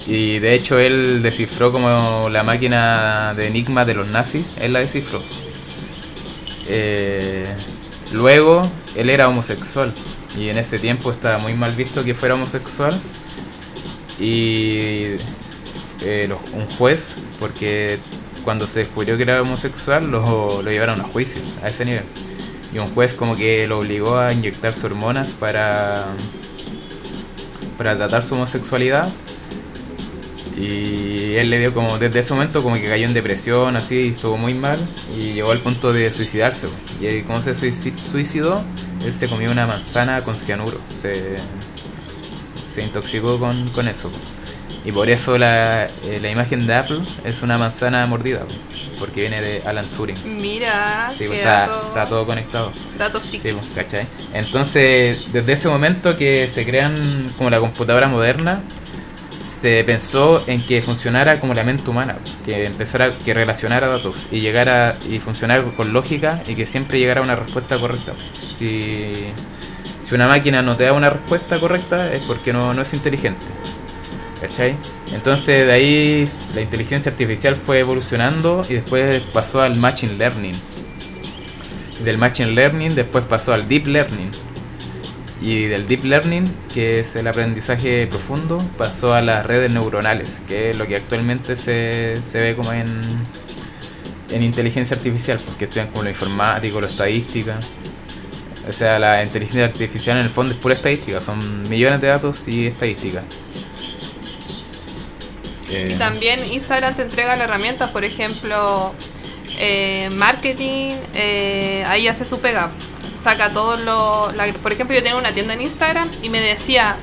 [0.07, 4.79] Y de hecho él descifró como la máquina de enigma de los nazis, él la
[4.79, 5.21] descifró.
[6.69, 7.47] Eh,
[8.13, 9.93] luego él era homosexual
[10.37, 12.99] y en ese tiempo estaba muy mal visto que fuera homosexual
[14.19, 15.17] y
[16.03, 17.99] eh, un juez, porque
[18.45, 22.05] cuando se descubrió que era homosexual lo, lo llevaron a juicio a ese nivel.
[22.73, 26.07] Y un juez como que lo obligó a inyectarse hormonas para,
[27.79, 29.09] para tratar su homosexualidad.
[30.57, 34.09] Y él le dio como, desde ese momento como que cayó en depresión, así, y
[34.09, 34.79] estuvo muy mal.
[35.17, 36.69] Y llegó al punto de suicidarse.
[37.01, 38.63] Y como se suici- suicidó,
[39.05, 40.81] él se comió una manzana con cianuro.
[40.99, 41.37] Se,
[42.73, 44.11] se intoxicó con, con eso.
[44.85, 48.43] Y por eso la, eh, la imagen de Apple es una manzana mordida,
[49.01, 50.17] porque viene de Alan Turing.
[50.41, 52.73] Mira, Sí, pues, está, dato, está todo conectado.
[52.97, 53.21] dato.
[53.21, 54.07] Sí, pues, ¿cachai?
[54.33, 58.61] Entonces, desde ese momento que se crean como la computadora moderna,
[59.49, 64.41] se pensó en que funcionara como la mente humana, que empezara, que relacionara datos y
[64.41, 68.13] llegara y funcionara con lógica y que siempre llegara a una respuesta correcta.
[68.59, 69.27] Si,
[70.03, 73.45] si una máquina no te da una respuesta correcta es porque no, no es inteligente.
[74.41, 74.77] ¿Cachai?
[75.13, 80.55] Entonces de ahí la inteligencia artificial fue evolucionando y después pasó al machine learning.
[82.05, 84.31] Del machine learning después pasó al deep learning.
[85.41, 90.71] Y del deep learning, que es el aprendizaje profundo, pasó a las redes neuronales, que
[90.71, 92.89] es lo que actualmente se, se ve como en,
[94.31, 97.61] en inteligencia artificial, porque estudian como lo informático, lo estadística.
[98.69, 102.49] O sea, la inteligencia artificial en el fondo es pura estadística, son millones de datos
[102.49, 103.23] y estadística.
[105.69, 108.93] Y Eh, también Instagram te entrega las herramientas, por ejemplo,
[109.59, 112.71] eh, marketing, eh, ahí hace su pega.
[113.27, 114.31] Saca todo lo...
[114.37, 116.95] la- por ejemplo, yo tenía una tienda en Instagram y me decía,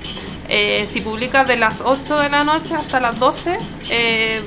[0.48, 3.60] eh, si publicas de las 8 de la noche hasta las 12,
[3.90, 4.42] eh,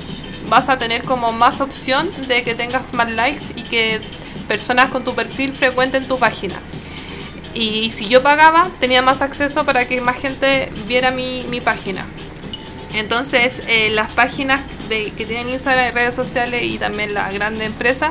[0.49, 4.01] vas a tener como más opción de que tengas más likes y que
[4.47, 6.55] personas con tu perfil frecuenten tu página.
[7.53, 12.07] Y si yo pagaba, tenía más acceso para que más gente viera mi, mi página.
[12.95, 17.67] Entonces, eh, las páginas de, que tienen Instagram y redes sociales y también las grandes
[17.67, 18.09] empresas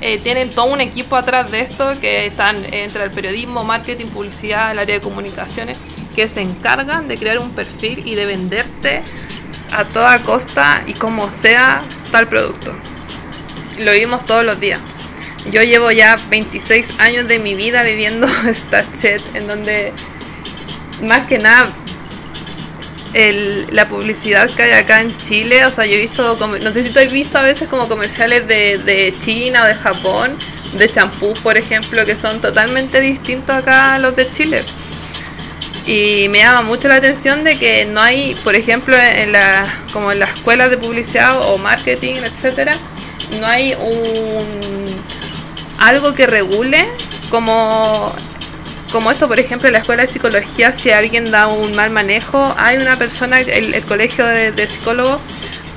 [0.00, 4.72] eh, tienen todo un equipo atrás de esto que están entre el periodismo, marketing, publicidad,
[4.72, 5.76] el área de comunicaciones,
[6.14, 9.02] que se encargan de crear un perfil y de venderte
[9.72, 12.74] a toda costa y como sea tal producto.
[13.80, 14.80] Lo vivimos todos los días.
[15.52, 19.92] Yo llevo ya 26 años de mi vida viviendo esta chat en donde
[21.02, 21.70] más que nada
[23.70, 26.90] la publicidad que hay acá en Chile, o sea, yo he visto, no sé si
[26.90, 30.36] tú has visto a veces como comerciales de, de China o de Japón,
[30.76, 34.62] de champú, por ejemplo, que son totalmente distintos acá a los de Chile.
[35.86, 40.12] Y me llama mucho la atención de que no hay, por ejemplo, en la, como
[40.12, 42.74] en las escuelas de publicidad o marketing, etcétera,
[43.40, 44.46] no hay un
[45.78, 46.86] algo que regule
[47.30, 48.14] como
[48.90, 52.54] como esto, por ejemplo, en la escuela de psicología, si alguien da un mal manejo,
[52.56, 55.20] hay una persona, el, el colegio de, de psicólogos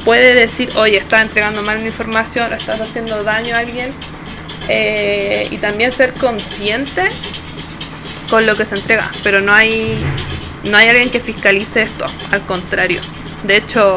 [0.06, 3.94] puede decir, oye, estás entregando mal información, estás haciendo daño a alguien,
[4.68, 7.04] eh, y también ser consciente
[8.30, 9.98] con lo que se entrega, pero no hay,
[10.64, 13.02] no hay alguien que fiscalice esto, al contrario.
[13.44, 13.96] De hecho,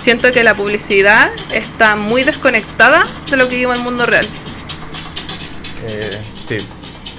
[0.00, 4.26] siento que la publicidad está muy desconectada de lo que vive el mundo real.
[5.86, 6.58] Eh, sí.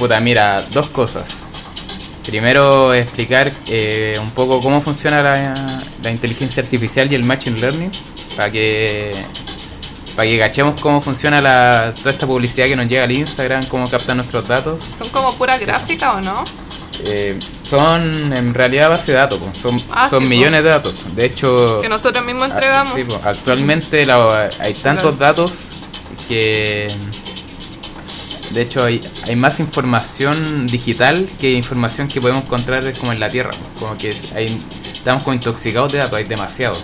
[0.04, 1.30] Puta, mira, dos cosas.
[2.26, 7.90] Primero, explicar eh, un poco cómo funciona la, la inteligencia artificial y el machine learning,
[8.36, 9.16] para que
[10.18, 13.90] para que cachemos cómo funciona la, toda esta publicidad que nos llega al Instagram, cómo
[13.90, 14.82] captan nuestros datos.
[14.98, 16.44] ¿Son como pura gráfica o no?
[17.06, 17.40] Eh,
[17.70, 20.30] son en realidad base de datos, son, Ah, son sí, po.
[20.32, 20.96] millones de datos.
[21.16, 22.94] De hecho, Que nosotros mismos entregamos.
[22.94, 25.54] sí, actualmente la- hay tantos datos
[26.28, 26.92] que
[28.54, 33.30] de hecho hay, hay más información digital que información que podemos encontrar como en la
[33.30, 33.52] tierra.
[33.80, 34.62] Como que hay,
[34.94, 36.78] estamos como intoxicados de datos hay demasiado.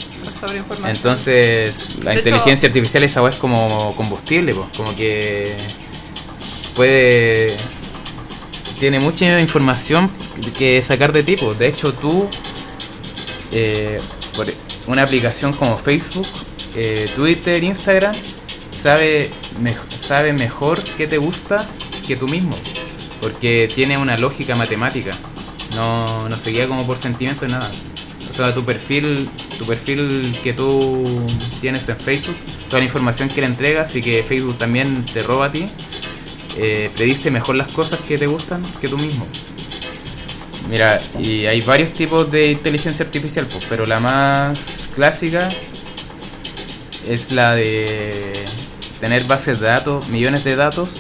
[0.86, 5.55] Entonces la De inteligencia artificial esa es como combustible pues, como que
[6.76, 7.57] puede
[8.80, 10.09] tiene mucha información
[10.57, 12.30] que sacar de tipo de hecho tú
[13.51, 13.99] eh,
[14.36, 14.47] por
[14.88, 16.28] una aplicación como Facebook,
[16.76, 18.15] eh, Twitter, Instagram,
[18.80, 19.30] sabe,
[20.07, 21.67] sabe mejor qué te gusta
[22.07, 22.55] que tú mismo,
[23.21, 25.11] porque tiene una lógica matemática,
[25.75, 27.69] no, no se como por sentimiento ni nada.
[28.30, 31.25] O sea, tu perfil, tu perfil que tú
[31.61, 32.36] tienes en Facebook,
[32.67, 35.67] toda la información que le entregas y que Facebook también te roba a ti,
[36.57, 39.27] eh, predice mejor las cosas que te gustan que tú mismo.
[40.69, 45.49] Mira, y hay varios tipos de inteligencia artificial, pues, pero la más clásica
[47.07, 48.45] es la de
[48.99, 50.97] tener bases de datos, millones de datos,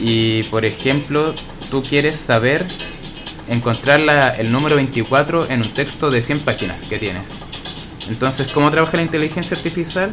[0.00, 1.34] y por ejemplo,
[1.70, 2.66] tú quieres saber
[3.48, 7.30] encontrar la- el número 24 en un texto de 100 páginas que tienes.
[8.08, 10.10] Entonces, ¿cómo trabaja la inteligencia artificial?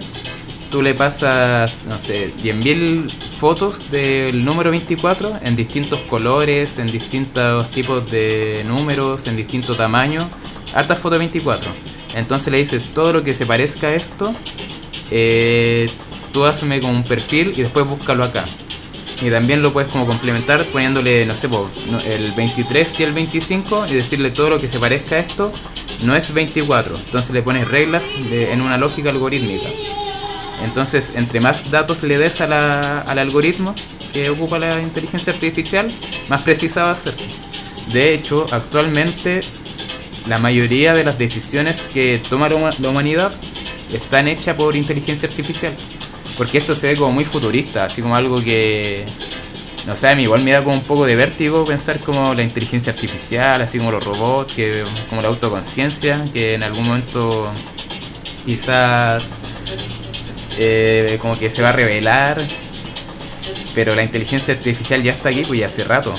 [0.69, 3.07] Tú le pasas, no sé, 10.000
[3.39, 10.27] fotos del número 24 en distintos colores, en distintos tipos de números, en distinto tamaño.
[10.75, 11.71] Hartas fotos 24.
[12.15, 14.33] Entonces le dices todo lo que se parezca a esto.
[15.09, 15.89] eh,
[16.31, 18.45] tú hazme con un perfil y después búscalo acá.
[19.21, 21.49] Y también lo puedes como complementar poniéndole, no sé,
[22.05, 25.51] el 23 y el 25 y decirle todo lo que se parezca a esto
[26.03, 26.95] no es 24.
[26.95, 29.69] Entonces le pones reglas en una lógica algorítmica.
[30.63, 33.73] Entonces, entre más datos le des a al algoritmo
[34.13, 35.89] que ocupa la inteligencia artificial,
[36.29, 37.13] más precisa va a ser.
[37.91, 39.41] De hecho, actualmente
[40.27, 43.31] la mayoría de las decisiones que toma la humanidad
[43.93, 45.73] están hechas por inteligencia artificial.
[46.37, 49.05] Porque esto se ve como muy futurista, así como algo que...
[49.85, 52.43] No sé, a mí igual me da como un poco de vértigo pensar como la
[52.43, 57.49] inteligencia artificial, así como los robots, que, como la autoconciencia, que en algún momento
[58.45, 59.23] quizás
[60.57, 62.41] eh, como que se va a revelar.
[63.73, 66.13] Pero la inteligencia artificial ya está aquí, pues ya hace rato.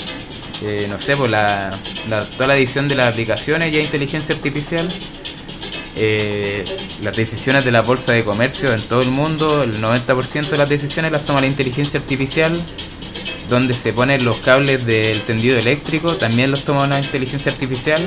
[0.62, 1.70] eh, no sé, por la,
[2.08, 4.88] la- toda la edición de las aplicaciones ya inteligencia artificial.
[6.00, 6.64] Eh,
[7.02, 10.68] las decisiones de la bolsa de comercio en todo el mundo, el 90% de las
[10.68, 12.58] decisiones las toma la inteligencia artificial.
[13.48, 18.00] Donde se ponen los cables del tendido eléctrico, también los toma la inteligencia artificial.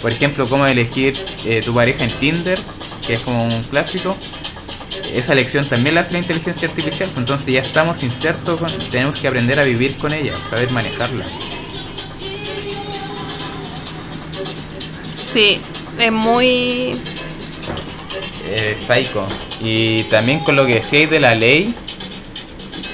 [0.00, 2.58] Por ejemplo, cómo elegir eh, tu pareja en Tinder,
[3.06, 4.16] que es como un clásico.
[5.12, 9.16] Esa elección también la hace la inteligencia artificial, pues entonces ya estamos insertos, con- tenemos
[9.18, 11.26] que aprender a vivir con ella, saber manejarla.
[15.32, 15.60] Sí,
[15.98, 17.00] es muy...
[18.50, 19.26] Eh, psycho.
[19.62, 21.74] Y también con lo que decíais de la ley.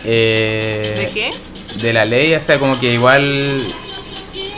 [0.04, 1.30] eh, ¿De qué?
[1.80, 3.62] De la ley, o sea, como que igual.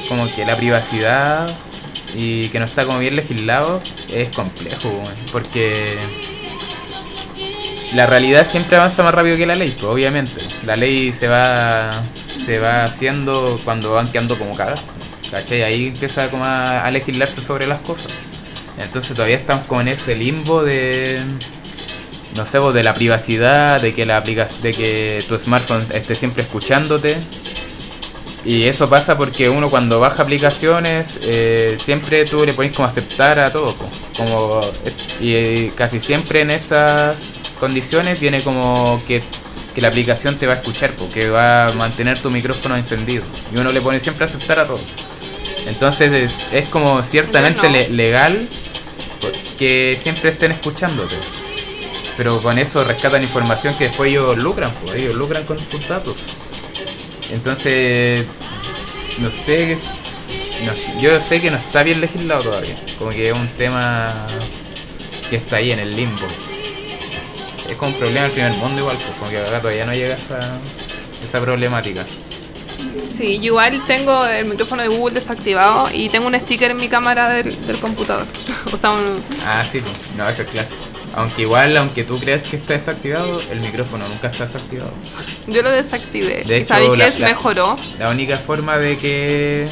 [0.08, 1.48] Como que la privacidad
[2.14, 3.82] y que no está como bien legislado
[4.12, 5.96] es complejo, porque.
[7.94, 10.40] La realidad siempre avanza más rápido que la ley, pues, obviamente.
[10.64, 11.90] La ley se va
[12.44, 14.80] se va haciendo cuando van quedando como cagas.
[15.30, 15.62] ¿Cachai?
[15.62, 18.12] Ahí empieza como a, a legislarse sobre las cosas.
[18.78, 21.20] Entonces todavía estamos como en ese limbo de
[22.34, 26.14] no sé, vos, de la privacidad, de que la aplica de que tu smartphone esté
[26.14, 27.16] siempre escuchándote.
[28.44, 33.38] Y eso pasa porque uno cuando baja aplicaciones, eh, siempre tú le pones como aceptar
[33.40, 33.74] a todo.
[34.16, 34.60] Como,
[35.20, 37.18] y casi siempre en esas
[37.58, 39.22] condiciones viene como que,
[39.74, 43.24] que la aplicación te va a escuchar, porque va a mantener tu micrófono encendido.
[43.52, 44.80] Y uno le pone siempre aceptar a todo.
[45.66, 47.72] Entonces es, es como ciertamente Yo no.
[47.72, 48.48] le- legal
[49.58, 51.16] que siempre estén escuchándote.
[52.16, 56.16] Pero con eso rescatan información que después ellos lucran, ellos lucran con tus datos.
[57.30, 58.24] Entonces,
[59.18, 59.78] no sé,
[61.00, 62.76] yo sé que no está bien legislado todavía.
[62.98, 64.26] Como que es un tema
[65.28, 66.26] que está ahí en el limbo.
[67.68, 70.14] Es como un problema del primer mundo igual, pues como que acá todavía no llega
[70.14, 70.38] esa,
[71.22, 72.06] esa problemática.
[73.16, 77.28] Sí, igual tengo el micrófono de Google desactivado y tengo un sticker en mi cámara
[77.30, 78.26] del computador.
[78.72, 79.22] o sea, un...
[79.46, 79.80] Ah, sí,
[80.16, 80.80] no, eso es clásico.
[81.14, 84.90] Aunque igual, aunque tú creas que está desactivado, el micrófono nunca está desactivado.
[85.46, 86.44] yo lo desactivé.
[86.44, 87.20] De ¿Y hecho, sabéis qué la- es?
[87.20, 87.78] la- Mejoró.
[87.98, 89.68] La única forma de que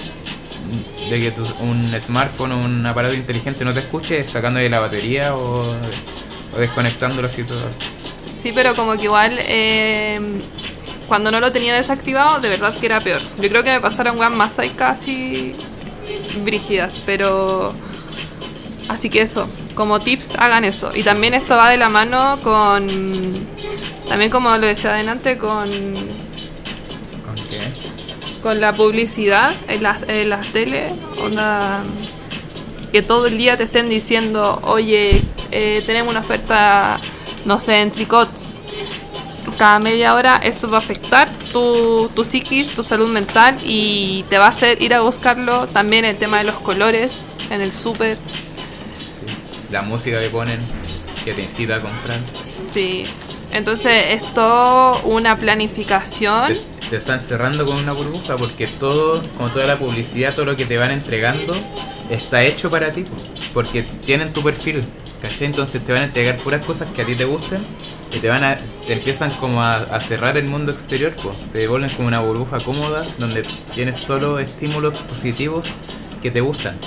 [1.11, 4.81] de que tu- un smartphone o un aparato inteligente no te escuche es sacándole la
[4.81, 7.61] batería o, o desconectándolo así todo.
[8.41, 10.19] Sí, pero como que igual eh,
[11.07, 13.21] cuando no lo tenía desactivado, de verdad que era peor.
[13.39, 15.55] Yo creo que me pasaron weas más ahí casi
[16.43, 17.75] brígidas, pero...
[18.89, 20.91] Así que eso, como tips hagan eso.
[20.95, 23.47] Y también esto va de la mano con...
[24.09, 27.61] También como lo decía adelante, con, ¿Con qué?
[28.43, 30.93] con la publicidad en las, en las tele.
[31.23, 31.83] Onda,
[32.93, 37.01] que todo el día te estén diciendo, oye, eh, tenemos una oferta,
[37.47, 38.51] no sé, en tricots
[39.57, 44.39] cada media hora, eso va a afectar tu, tu psiquis, tu salud mental y te
[44.39, 45.67] va a hacer ir a buscarlo.
[45.69, 48.19] También el tema de los colores en el súper.
[49.75, 50.61] La música que ponen
[51.25, 52.21] que te incita a comprar.
[52.45, 53.07] Sí.
[53.51, 56.55] Entonces es todo una planificación.
[56.81, 60.57] Te, te están cerrando con una burbuja porque todo, como toda la publicidad, todo lo
[60.57, 61.57] que te van entregando
[62.09, 63.03] está hecho para ti.
[63.03, 63.17] po.
[63.53, 64.85] Porque tienen tu perfil.
[65.21, 65.49] ¿Cachai?
[65.49, 67.59] Entonces te van a entregar puras cosas que a ti te gusten
[68.13, 71.33] y te van a te empiezan como a, a cerrar el mundo exterior, po.
[71.51, 73.45] te devuelven como una burbuja cómoda donde
[73.75, 75.67] tienes solo estímulos positivos
[76.23, 76.79] que te gustan.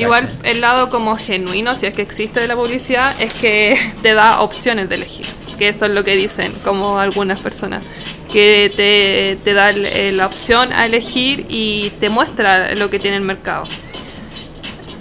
[0.00, 4.14] Igual el lado como genuino, si es que existe de la publicidad, es que te
[4.14, 5.26] da opciones de elegir.
[5.58, 7.86] Que eso es lo que dicen, como algunas personas.
[8.32, 13.16] Que te, te da eh, la opción a elegir y te muestra lo que tiene
[13.16, 13.64] el mercado.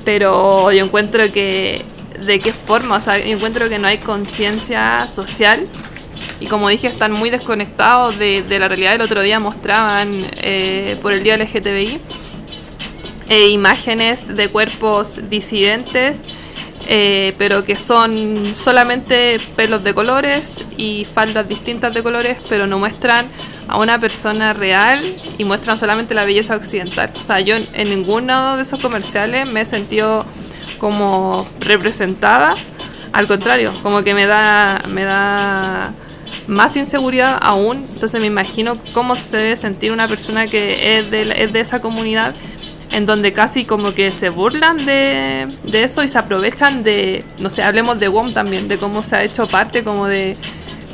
[0.03, 1.85] Pero yo encuentro que
[2.25, 5.65] de qué forma, o sea, yo encuentro que no hay conciencia social
[6.39, 8.95] y como dije están muy desconectados de, de la realidad.
[8.95, 11.99] El otro día mostraban eh, por el día LGTBI
[13.29, 16.21] eh, imágenes de cuerpos disidentes,
[16.87, 22.79] eh, pero que son solamente pelos de colores y faldas distintas de colores, pero no
[22.79, 23.27] muestran
[23.67, 24.99] a una persona real
[25.37, 27.13] y muestran solamente la belleza occidental.
[27.21, 30.25] O sea, yo en, ninguno de esos comerciales me he sentido
[30.79, 32.55] como representada,
[33.13, 35.93] al contrario, como que me da, me da
[36.47, 37.77] más inseguridad aún.
[37.93, 41.79] Entonces me imagino cómo se debe sentir una persona que es de, es de esa
[41.79, 42.33] comunidad
[42.91, 47.49] en donde casi como que se burlan de, de eso y se aprovechan de, no
[47.49, 50.37] sé, hablemos de WOM también, de cómo se ha hecho parte como de,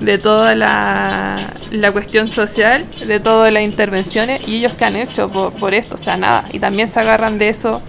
[0.01, 5.31] de toda la, la cuestión social, de todas las intervenciones y ellos que han hecho
[5.31, 6.43] por, por esto, o sea, nada.
[6.51, 7.81] Y también se agarran de eso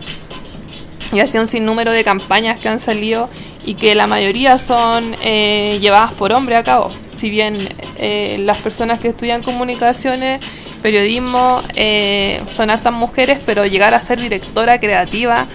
[1.13, 3.29] y así un sinnúmero de campañas que han salido
[3.65, 6.91] y que la mayoría son eh, llevadas por hombre a cabo.
[7.13, 10.41] Si bien eh, las personas que estudian comunicaciones
[10.87, 15.49] periodismo eh, son hartas mujeres, pero llegar a ser directora creativa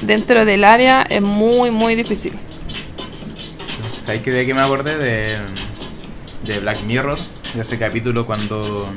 [0.00, 2.32] dentro del área es muy, muy difícil.
[4.02, 4.96] ¿Sabes qué de qué me acordé?
[4.96, 5.36] De,
[6.46, 7.18] de Black Mirror,
[7.52, 8.90] de ese capítulo cuando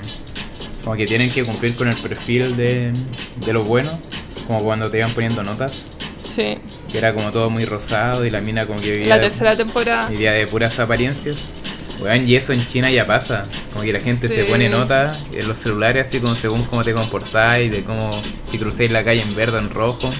[0.86, 2.94] como que tienen que cumplir con el perfil de,
[3.46, 3.92] de lo bueno,
[4.48, 5.88] como cuando te iban poniendo notas,
[6.24, 6.58] Sí,
[6.90, 10.08] que era como todo muy rosado y la mina como que vivía, la tercera temporada.
[10.08, 11.36] vivía de puras apariencias.
[12.00, 15.48] Weón, y eso en China ya pasa, como que la gente se pone notas en
[15.48, 19.36] los celulares así como según cómo te comportáis, de cómo si crucéis la calle en
[19.36, 20.12] verde o en rojo.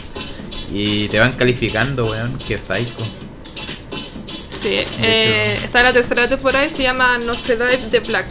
[0.72, 3.06] Y te van calificando, weón, que psycho.
[4.62, 8.26] Sí, eh, está en la tercera temporada y se llama No se da de Black.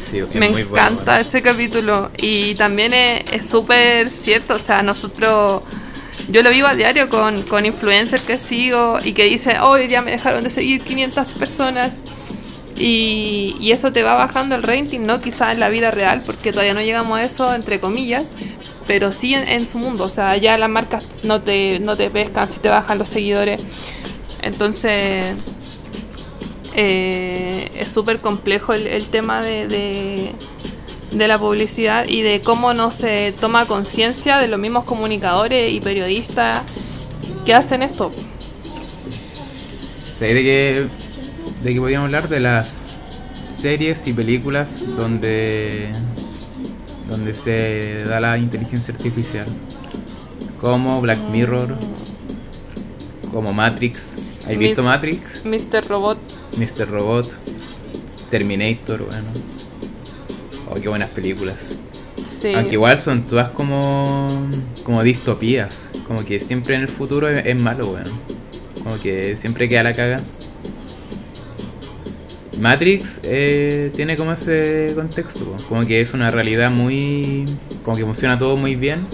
[0.00, 1.26] Sí, es Me muy bueno, encanta weón.
[1.26, 5.62] ese capítulo y también es súper cierto, o sea, nosotros,
[6.28, 10.02] yo lo vivo a diario con, con influencers que sigo y que dicen, hoy ya
[10.02, 12.02] me dejaron de seguir 500 personas
[12.78, 16.52] y, y eso te va bajando el rating, no quizá en la vida real, porque
[16.52, 18.34] todavía no llegamos a eso, entre comillas,
[18.86, 22.50] pero sí en, su mundo, o sea, ya las marcas no te, no te pescan
[22.52, 23.60] si te bajan los seguidores.
[24.42, 25.34] Entonces,
[26.74, 33.34] eh, es súper complejo el, tema de, de, la publicidad y de cómo no se
[33.40, 36.62] toma conciencia de los mismos comunicadores y periodistas
[37.44, 38.12] que hacen esto.
[40.18, 41.05] ¿Sabes de qué,
[41.66, 42.28] de qué podíamos hablar?
[42.28, 42.96] De las
[43.60, 45.90] series y películas donde,
[47.08, 49.46] donde se da la inteligencia artificial.
[50.60, 51.76] Como Black Mirror,
[53.32, 54.14] como Matrix.
[54.48, 55.44] ¿Has visto Mis- Matrix?
[55.44, 55.86] Mr.
[55.88, 56.18] Robot,
[56.56, 56.88] Mr.
[56.88, 57.36] Robot,
[58.30, 59.26] Terminator, bueno.
[60.70, 61.72] Oh, qué buenas películas.
[62.24, 62.54] sí.
[62.54, 64.28] Aunque igual son todas como,
[64.84, 65.88] como distopías.
[66.06, 68.10] Como que siempre en el futuro es, es malo, weón.
[68.82, 70.20] Como que siempre queda la caga.
[72.58, 75.62] Matrix eh, tiene como ese contexto, po.
[75.68, 77.44] como que es una realidad muy...
[77.84, 79.06] como que funciona todo muy bien.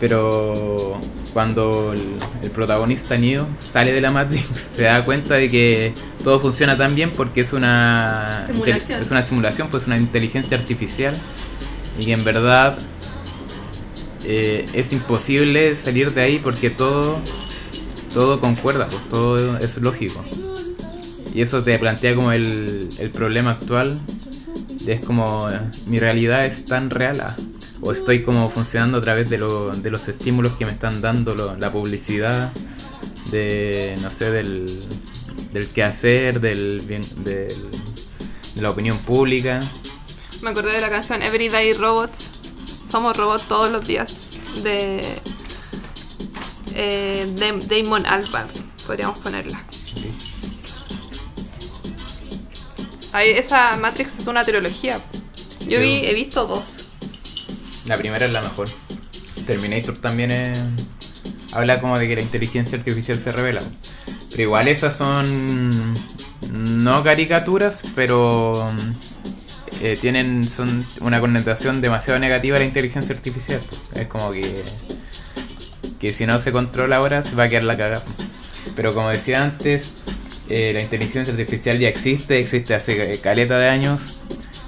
[0.00, 1.00] Pero
[1.32, 2.02] cuando el,
[2.42, 4.44] el protagonista Neo sale de la Matrix
[4.76, 5.92] se da cuenta de que
[6.22, 9.02] todo funciona tan bien porque es una Simulación.
[9.02, 11.14] es una simulación, pues una inteligencia artificial
[11.98, 12.78] y que en verdad
[14.24, 17.18] eh, es imposible salir de ahí porque todo
[18.14, 20.24] todo concuerda, pues todo es lógico.
[21.34, 24.00] Y eso te plantea como el, el problema actual.
[24.86, 25.48] Es como
[25.86, 27.20] mi realidad es tan real.
[27.20, 27.36] ah,
[27.80, 31.34] O estoy como funcionando a través de, lo- de los estímulos que me están dando
[31.34, 32.52] lo- la publicidad.
[33.32, 34.80] De, no sé, del,
[35.52, 37.48] del quehacer, del, bien, del,
[38.54, 39.60] de la opinión pública.
[40.42, 42.26] Me acordé de la canción Everyday Robots.
[42.88, 44.26] Somos robots todos los días.
[44.62, 45.02] De,
[46.74, 47.26] eh,
[47.68, 48.48] Damon Albarn.
[48.86, 49.60] Podríamos ponerla.
[53.22, 55.00] Esa Matrix es una trilogía.
[55.60, 55.82] Yo Sí.
[55.82, 56.88] vi, he visto dos.
[57.86, 58.68] La primera es la mejor.
[59.46, 60.58] Terminator también es-
[61.52, 63.62] habla como de que la inteligencia artificial se revela.
[64.30, 65.94] Pero igual esas son
[66.50, 68.70] no caricaturas, pero
[69.80, 73.60] eh, tienen son una connotación demasiado negativa a la inteligencia artificial.
[73.94, 74.62] Es como que
[76.00, 78.02] que si no se controla ahora se va a quedar la cagada.
[78.76, 79.90] Pero como decía antes,
[80.48, 84.18] eh, la inteligencia artificial ya existe, existe hace caleta de años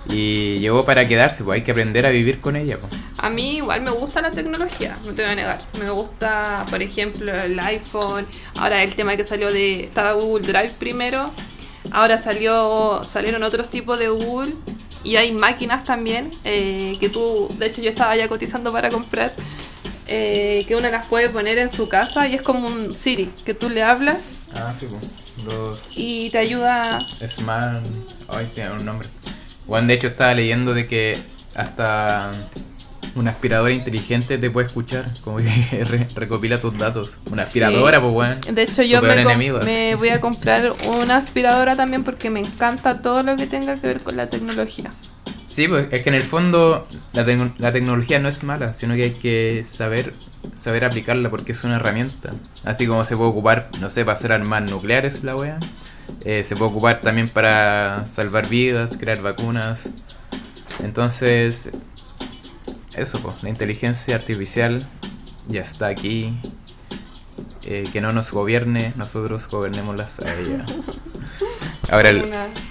[0.08, 2.78] y llegó para quedarse, pues hay que aprender a vivir con ella.
[2.78, 2.92] pues.
[3.18, 5.58] A mí igual me gusta la tecnología, no te voy a negar.
[5.80, 8.26] Me gusta, por ejemplo, el iPhone.
[8.54, 9.84] Ahora el tema que salió de...
[9.84, 11.30] Estaba Google Drive primero.
[11.90, 14.52] Ahora salió salieron otros tipos de Google.
[15.02, 17.48] Y hay máquinas también eh, que tú...
[17.58, 19.32] De hecho yo estaba ya cotizando para comprar.
[20.06, 23.54] eh, que uno las puede poner en su casa y es como un Siri, que
[23.54, 25.02] tú le hablas Ah, sí, pues.
[25.44, 27.00] Los y te ayuda...
[27.26, 27.82] Smart.
[28.28, 29.08] Ay, tiene un nombre.
[29.66, 31.18] Juan, de hecho, estaba leyendo de que
[31.54, 32.32] hasta
[33.14, 35.10] una aspiradora inteligente te puede escuchar.
[35.22, 35.44] Como que
[35.88, 37.18] re- recopila tus datos.
[37.30, 38.02] Una aspiradora, Sí.
[38.04, 38.54] pues, weón.
[38.54, 39.24] De hecho, yo me,
[39.64, 43.86] me voy a comprar una aspiradora también porque me encanta todo lo que tenga que
[43.86, 44.90] ver con la tecnología.
[45.56, 48.94] Sí, pues es que en el fondo la, tecno- la tecnología no es mala, sino
[48.94, 50.12] que hay que saber
[50.54, 52.34] saber aplicarla porque es una herramienta.
[52.62, 55.58] Así como se puede ocupar, no sé, para hacer armas nucleares la wea.
[56.26, 59.88] eh, se puede ocupar también para salvar vidas, crear vacunas.
[60.84, 61.70] Entonces,
[62.94, 64.86] eso, pues, la inteligencia artificial
[65.48, 66.38] ya está aquí.
[67.64, 70.66] Eh, que no nos gobierne, nosotros gobernémoslas a ella.
[71.90, 72.10] Ahora,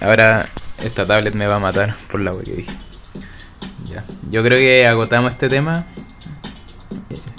[0.00, 0.46] ahora
[0.82, 2.72] esta tablet me va a matar por la que dije.
[3.90, 4.04] Ya.
[4.30, 5.86] Yo creo que agotamos este tema.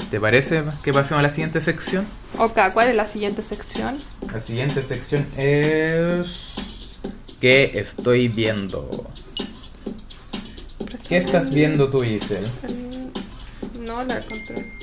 [0.09, 2.07] ¿Te parece que pasemos a la siguiente sección?
[2.37, 3.97] Ok, ¿cuál es la siguiente sección?
[4.31, 6.55] La siguiente sección es...
[7.41, 9.09] ¿Qué estoy viendo?
[11.07, 12.47] ¿Qué estás viendo tú, Giselle?
[13.81, 14.73] No la encontré.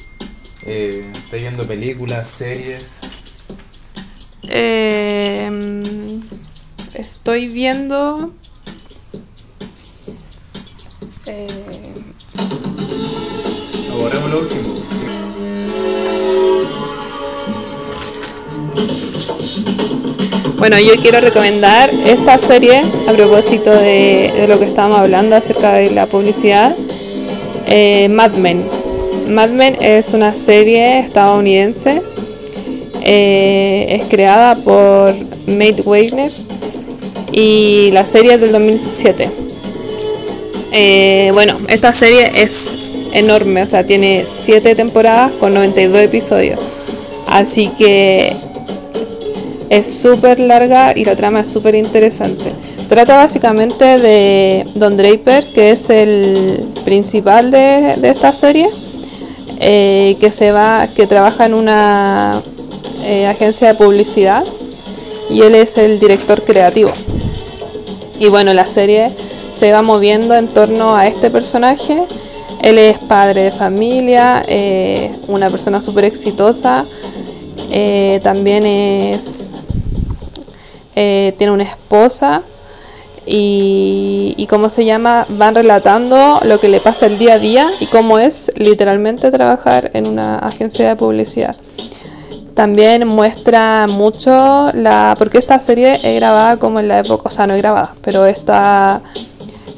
[0.67, 2.85] Eh, ¿Estás viendo películas, series?
[4.45, 5.51] Eh,
[6.95, 8.33] estoy viendo.
[11.27, 11.49] Eh,
[13.91, 14.75] Aborremos lo último.
[20.59, 25.91] Bueno, yo quiero recomendar esta serie a propósito de, lo que estábamos hablando acerca de
[25.91, 26.77] la publicidad.
[27.67, 28.65] Eh, Mad Men.
[29.29, 32.03] Mad Men es una serie estadounidense.
[33.03, 35.15] eh, es creada por
[35.47, 36.33] Matt Weiner
[37.33, 39.54] y la serie es del 2007.
[40.77, 42.77] Eh, bueno, esta serie es
[43.13, 46.59] enorme, o sea, tiene 7 temporadas con 92 episodios.
[47.29, 48.35] Así que
[49.71, 52.51] es súper larga y la trama es súper interesante.
[52.89, 58.69] Trata básicamente de Don Draper, que es el principal de, de esta serie,
[59.61, 62.43] eh, que se va, que trabaja en una
[63.01, 64.45] eh, agencia de publicidad
[65.31, 66.91] y él es el director creativo.
[68.19, 69.13] Y bueno, la serie
[69.55, 72.07] se va moviendo en torno a este personaje.
[72.61, 76.87] Él es padre de familia, eh, una persona súper exitosa.
[77.71, 79.53] eh, también es
[80.97, 82.43] eh, tiene una esposa
[83.27, 87.73] y, y cómo se llama, van relatando lo que le pasa el día a día
[87.81, 91.57] y cómo es literalmente trabajar en una agencia de publicidad.
[92.55, 95.17] También muestra mucho la.
[95.19, 97.25] porque esta serie es grabada como en la época.
[97.27, 99.03] O sea, no es grabada, pero esta.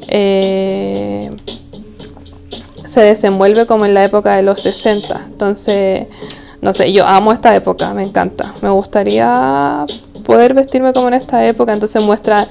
[0.07, 1.29] Eh,
[2.85, 5.21] se desenvuelve como en la época de los 60.
[5.27, 6.07] Entonces,
[6.61, 8.53] no sé, yo amo esta época, me encanta.
[8.61, 9.85] Me gustaría
[10.25, 11.73] poder vestirme como en esta época.
[11.73, 12.47] Entonces muestra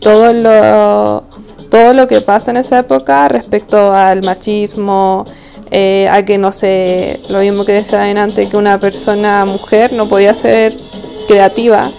[0.00, 1.24] todo lo,
[1.70, 5.26] todo lo que pasa en esa época respecto al machismo,
[5.70, 10.08] eh, a que no sé, lo mismo que decía antes, que una persona mujer no
[10.08, 10.78] podía ser
[11.26, 11.92] creativa.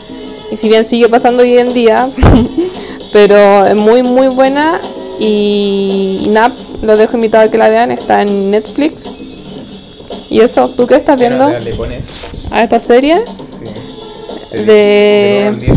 [0.51, 2.09] Y si bien sigue pasando hoy en día,
[3.11, 4.81] pero es muy, muy buena.
[5.19, 9.15] Y, y nada, lo dejo invitado a que la vean, está en Netflix.
[10.29, 12.31] Y eso, ¿tú qué estás viendo le pones.
[12.51, 13.23] a esta serie?
[14.51, 14.57] Sí.
[14.57, 15.75] De-.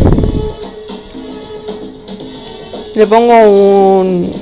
[2.93, 4.33] Le pongo un.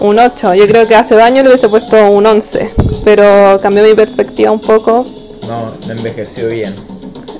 [0.00, 0.54] Un 8.
[0.54, 2.74] Yo creo que hace dos años le hubiese puesto un 11.
[3.04, 5.06] Pero cambió mi perspectiva un poco.
[5.42, 6.74] No, no envejeció bien.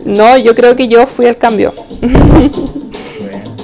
[0.04, 1.72] No, yo creo que yo fui el cambio.
[2.00, 3.54] Bueno.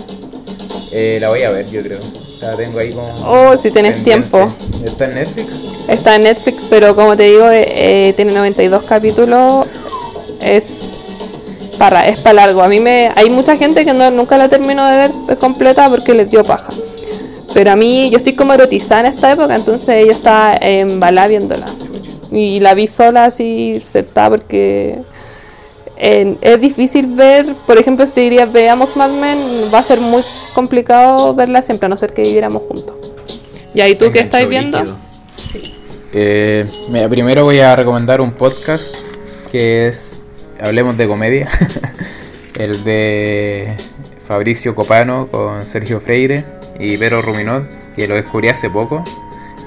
[0.92, 2.00] Eh, la voy a ver, yo creo.
[2.40, 3.08] La tengo ahí como.
[3.24, 4.28] Oh, si tenés pendiente.
[4.28, 4.54] tiempo.
[4.84, 5.66] ¿Está en Netflix?
[5.88, 9.66] Está en Netflix, pero como te digo, eh, eh, tiene 92 capítulos.
[10.40, 11.28] Es
[11.78, 12.62] para, es para largo.
[12.62, 13.12] A mí me.
[13.14, 16.72] Hay mucha gente que no, nunca la terminó de ver completa porque les dio paja.
[17.52, 21.74] Pero a mí, yo estoy como erotizada en esta época, entonces yo estaba embalada viéndola.
[22.32, 24.98] Y la vi sola así, sentada, porque
[26.02, 30.00] eh, es difícil ver, por ejemplo, si te diría veamos Mad Men, va a ser
[30.00, 30.24] muy
[30.54, 32.96] complicado verla siempre, a no ser que viviéramos juntos.
[33.74, 34.96] ¿Y ahí tú qué estás viendo?
[36.14, 38.94] Eh, mira, primero voy a recomendar un podcast
[39.52, 40.14] que es
[40.58, 41.48] Hablemos de Comedia.
[42.58, 43.76] el de
[44.24, 46.44] Fabricio Copano con Sergio Freire
[46.78, 49.04] y Vero Ruminot, que lo descubrí hace poco.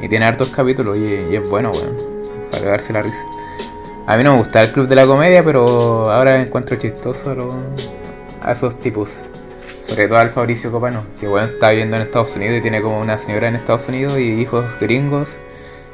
[0.02, 1.96] Y tiene hartos capítulos y, y es bueno, weón.
[2.50, 3.24] Para cagarse la risa.
[4.06, 7.58] A mí no me gusta el club de la comedia, pero ahora encuentro chistoso lo-
[8.42, 9.24] a esos tipos.
[9.88, 13.00] Sobre todo al Fabricio Copano, que bueno, está viviendo en Estados Unidos y tiene como
[13.00, 15.40] una señora en Estados Unidos y hijos gringos.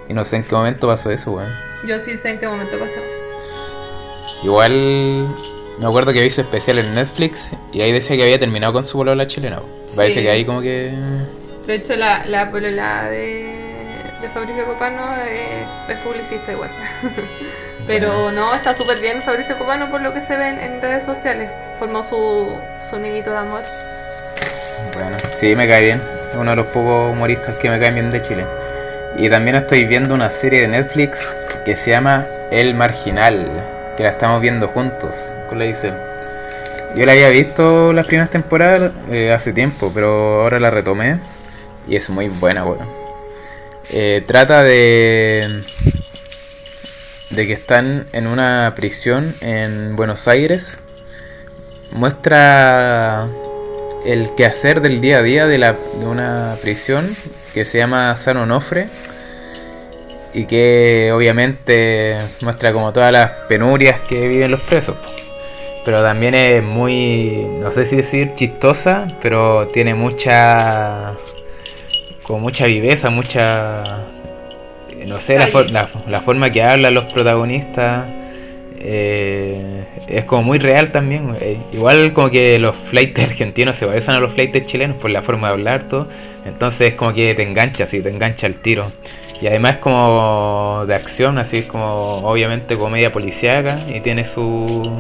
[0.07, 1.51] Y no sé en qué momento pasó eso, weón.
[1.88, 2.95] Yo sí sé en qué momento pasó.
[4.43, 5.28] Igual
[5.80, 8.97] me acuerdo que hizo especial en Netflix y ahí decía que había terminado con su
[8.97, 9.62] polola chilena.
[9.95, 10.93] Parece que ahí como que...
[11.68, 13.53] De hecho, la, la polola de,
[14.22, 15.05] de Fabricio Copano
[15.88, 16.72] es publicista igual.
[17.90, 21.04] Pero no, está súper bien Fabricio Copano por lo que se ve en, en redes
[21.06, 21.50] sociales.
[21.80, 22.56] Formó su,
[22.88, 23.62] su nidito de amor.
[24.94, 26.02] Bueno, sí, me cae bien.
[26.30, 28.46] Es uno de los pocos humoristas que me caen bien de Chile.
[29.18, 31.36] Y también estoy viendo una serie de Netflix
[31.66, 33.48] que se llama El Marginal,
[33.98, 35.96] que la estamos viendo juntos con la Isel.
[36.96, 41.18] Yo la había visto las primeras temporadas eh, hace tiempo, pero ahora la retomé
[41.88, 42.88] y es muy buena, weón.
[43.92, 45.64] Eh, trata de
[47.30, 50.80] de que están en una prisión en Buenos Aires.
[51.92, 53.26] Muestra
[54.06, 57.16] el quehacer del día a día de, la, de una prisión
[57.54, 58.88] que se llama San Onofre
[60.34, 64.96] y que obviamente muestra como todas las penurias que viven los presos.
[65.86, 71.16] Pero también es muy, no sé si decir chistosa, pero tiene mucha
[72.30, 74.06] como mucha viveza, mucha...
[75.06, 78.08] No sé, la, for- la, la forma que hablan los protagonistas
[78.80, 81.36] eh, es como muy real también.
[81.41, 85.22] eh, igual como que los flights argentinos se parecen a los flights chilenos por la
[85.22, 86.08] forma de hablar, todo.
[86.45, 88.91] Entonces como que te engancha, sí, te engancha el tiro.
[89.41, 94.91] Y además es como de acción, así es como obviamente comedia policíaca y tiene su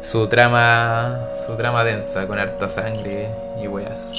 [0.00, 3.28] su trama su trama densa con harta sangre
[3.62, 4.12] y weas.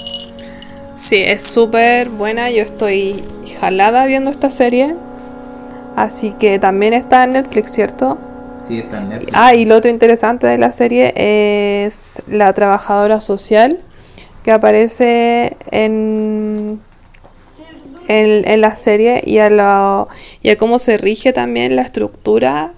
[1.02, 2.52] Sí, es súper buena.
[2.52, 3.24] Yo estoy
[3.60, 4.96] jalada viendo esta serie.
[5.96, 8.20] Así que también está en Netflix, ¿cierto?
[8.68, 9.34] Sí, está en Netflix.
[9.36, 13.80] Ah, y lo otro interesante de la serie es la trabajadora social
[14.44, 16.80] que aparece en,
[18.08, 20.08] en, en la serie y a, la,
[20.44, 22.74] y a cómo se rige también la estructura.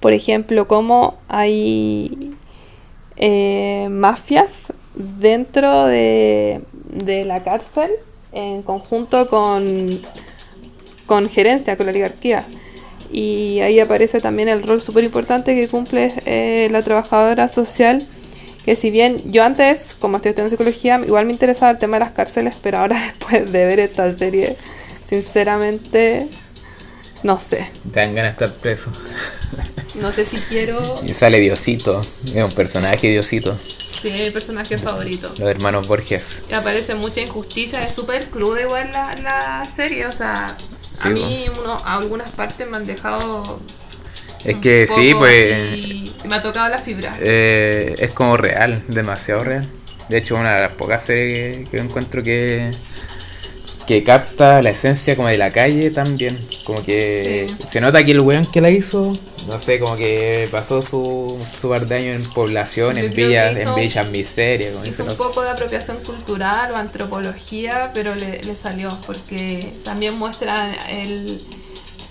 [0.00, 2.32] Por ejemplo, cómo hay
[3.16, 7.90] eh, mafias dentro de, de la cárcel
[8.32, 10.00] en conjunto con,
[11.06, 12.46] con gerencia, con la oligarquía.
[13.10, 18.06] Y ahí aparece también el rol súper importante que cumple eh, la trabajadora social.
[18.64, 22.04] Que si bien yo antes, como estoy estudiando psicología, igual me interesaba el tema de
[22.04, 24.56] las cárceles, pero ahora después de ver esta serie,
[25.08, 26.28] sinceramente,
[27.26, 27.70] no sé.
[27.92, 28.92] Te dan ganas de estar preso.
[29.96, 31.00] No sé si quiero...
[31.04, 35.32] Y sale Diosito, es un personaje Diosito, Sí, mi personaje favorito.
[35.38, 36.44] los hermanos Borges.
[36.50, 40.56] Y aparece mucha injusticia, es súper cruda igual la, la serie, o sea,
[40.92, 43.58] Sí, a mí uno, algunas partes me han dejado...
[44.44, 47.16] Es que sí, pues así- me ha tocado la fibra.
[47.20, 49.68] eh, es como real, demasiado real.
[50.08, 52.70] De hecho, una de las pocas series que, que encuentro que
[53.86, 56.38] que capta la esencia como de la calle también.
[56.64, 57.56] Como que Sí.
[57.70, 59.16] se nota que el weón que la hizo,
[59.46, 63.56] no sé, como que pasó su, su par de años en población, Yo en villas,
[63.58, 64.72] en villas miseria.
[64.72, 70.18] Como Hizo un poco de apropiación cultural o antropología, pero le, le salió porque también
[70.18, 71.40] muestra el,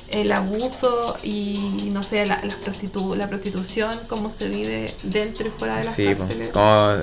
[0.09, 5.51] el abuso y, no sé, la, las prostitu la prostitución, cómo se vive dentro y
[5.51, 6.51] fuera de las Sí, cárceles.
[6.51, 6.95] como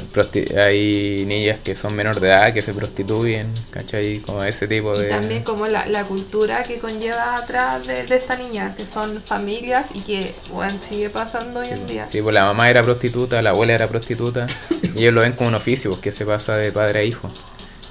[0.58, 4.18] hay niñas que son menor de edad que se prostituyen, ¿cachai?
[4.20, 5.08] Como ese tipo Y de...
[5.08, 9.86] también como la, la cultura que conlleva atrás de, de esta niña, que son familias
[9.94, 12.06] y que bueno, sigue pasando hoy en día.
[12.06, 14.46] Sí, pues la mamá era prostituta, la abuela era prostituta,
[14.94, 17.30] y ellos lo ven como un oficio, pues, que se pasa de padre a hijo.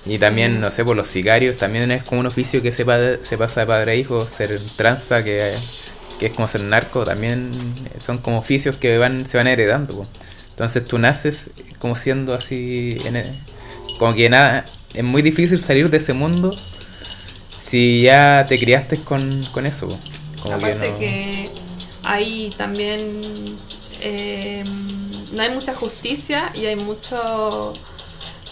[0.05, 2.85] Y también, no sé, por los sicarios, también es como un oficio que se,
[3.23, 5.53] se pasa de padre a hijo, ser tranza, que,
[6.19, 7.51] que es como ser narco, también
[7.99, 9.95] son como oficios que van se van heredando.
[9.97, 10.09] pues.
[10.51, 13.39] Entonces tú naces como siendo así, en e-
[13.99, 16.55] como que nada, es muy difícil salir de ese mundo
[17.59, 19.87] si ya te criaste con, con eso.
[20.41, 21.51] Como Aparte no- que
[22.03, 23.57] hay también
[24.01, 24.63] eh,
[25.31, 27.73] no hay mucha justicia y hay mucho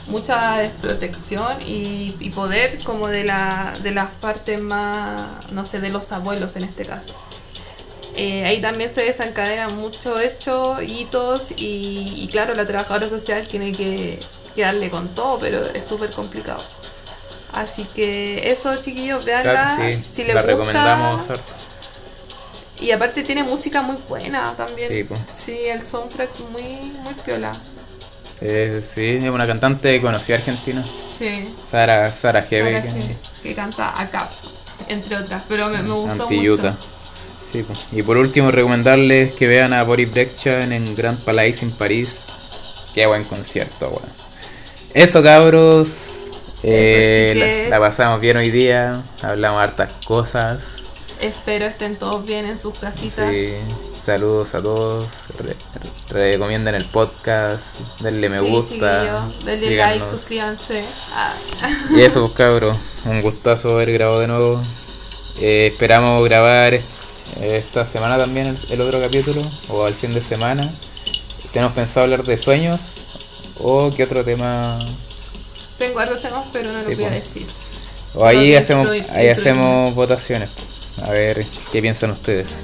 [0.09, 5.89] mucha desprotección y, y poder como de la de las partes más no sé de
[5.89, 7.15] los abuelos en este caso
[8.15, 13.71] Eh, ahí también se desencadenan muchos hechos hitos y, y claro la trabajadora social tiene
[13.71, 14.19] que,
[14.55, 16.63] que darle con todo pero es súper complicado
[17.53, 21.55] así que eso chiquillos veanla Claro, sí, si les la gusta recomendamos harto.
[22.79, 24.89] y aparte tiene música muy buena también.
[24.89, 25.15] Sí, po.
[25.33, 26.63] Sí, el soundtrack muy,
[27.03, 27.51] muy piola.
[28.41, 30.85] Eh, sí, es una cantante conocida argentina,
[31.17, 31.53] Sí.
[31.69, 34.29] Sara, Sara Hebe, Sara G, que canta acá,
[34.87, 35.43] entre otras.
[35.49, 36.75] Pero me, me gustó mucho.
[37.41, 37.73] Sí, po.
[37.91, 42.27] y por último recomendarles que vean a Boris Brejcha en Grand Palais en París.
[42.93, 44.09] Qué buen concierto, weón.
[44.93, 46.05] Eso cabros.
[46.63, 50.63] Eh, la, la pasamos bien hoy día, hablamos hartas cosas.
[51.21, 53.29] Espero estén todos bien en sus casitas.
[53.33, 53.55] Sí,
[54.03, 55.07] saludos a todos.
[55.37, 55.55] Re-
[56.09, 57.65] re- recomienden el podcast,
[57.99, 59.27] denle me Sí, gusta.
[59.45, 60.83] Denle like, suscríbanse.
[61.13, 61.33] Ah.
[61.95, 64.61] Y eso, pues cabros, un gustazo haber grabado de nuevo.
[65.39, 66.79] Eh, esperamos grabar
[67.41, 70.71] esta semana también el, el otro capítulo, o al fin de semana.
[71.53, 72.79] Tenemos pensado hablar de sueños,
[73.57, 74.79] o qué otro tema.
[75.77, 77.13] Tengo hartos temas, pero no Sí, lo voy a po.
[77.15, 77.47] decir.
[78.15, 80.49] O ahí Los hacemos, ahí hacemos votaciones.
[81.03, 82.63] A ver qué piensan ustedes.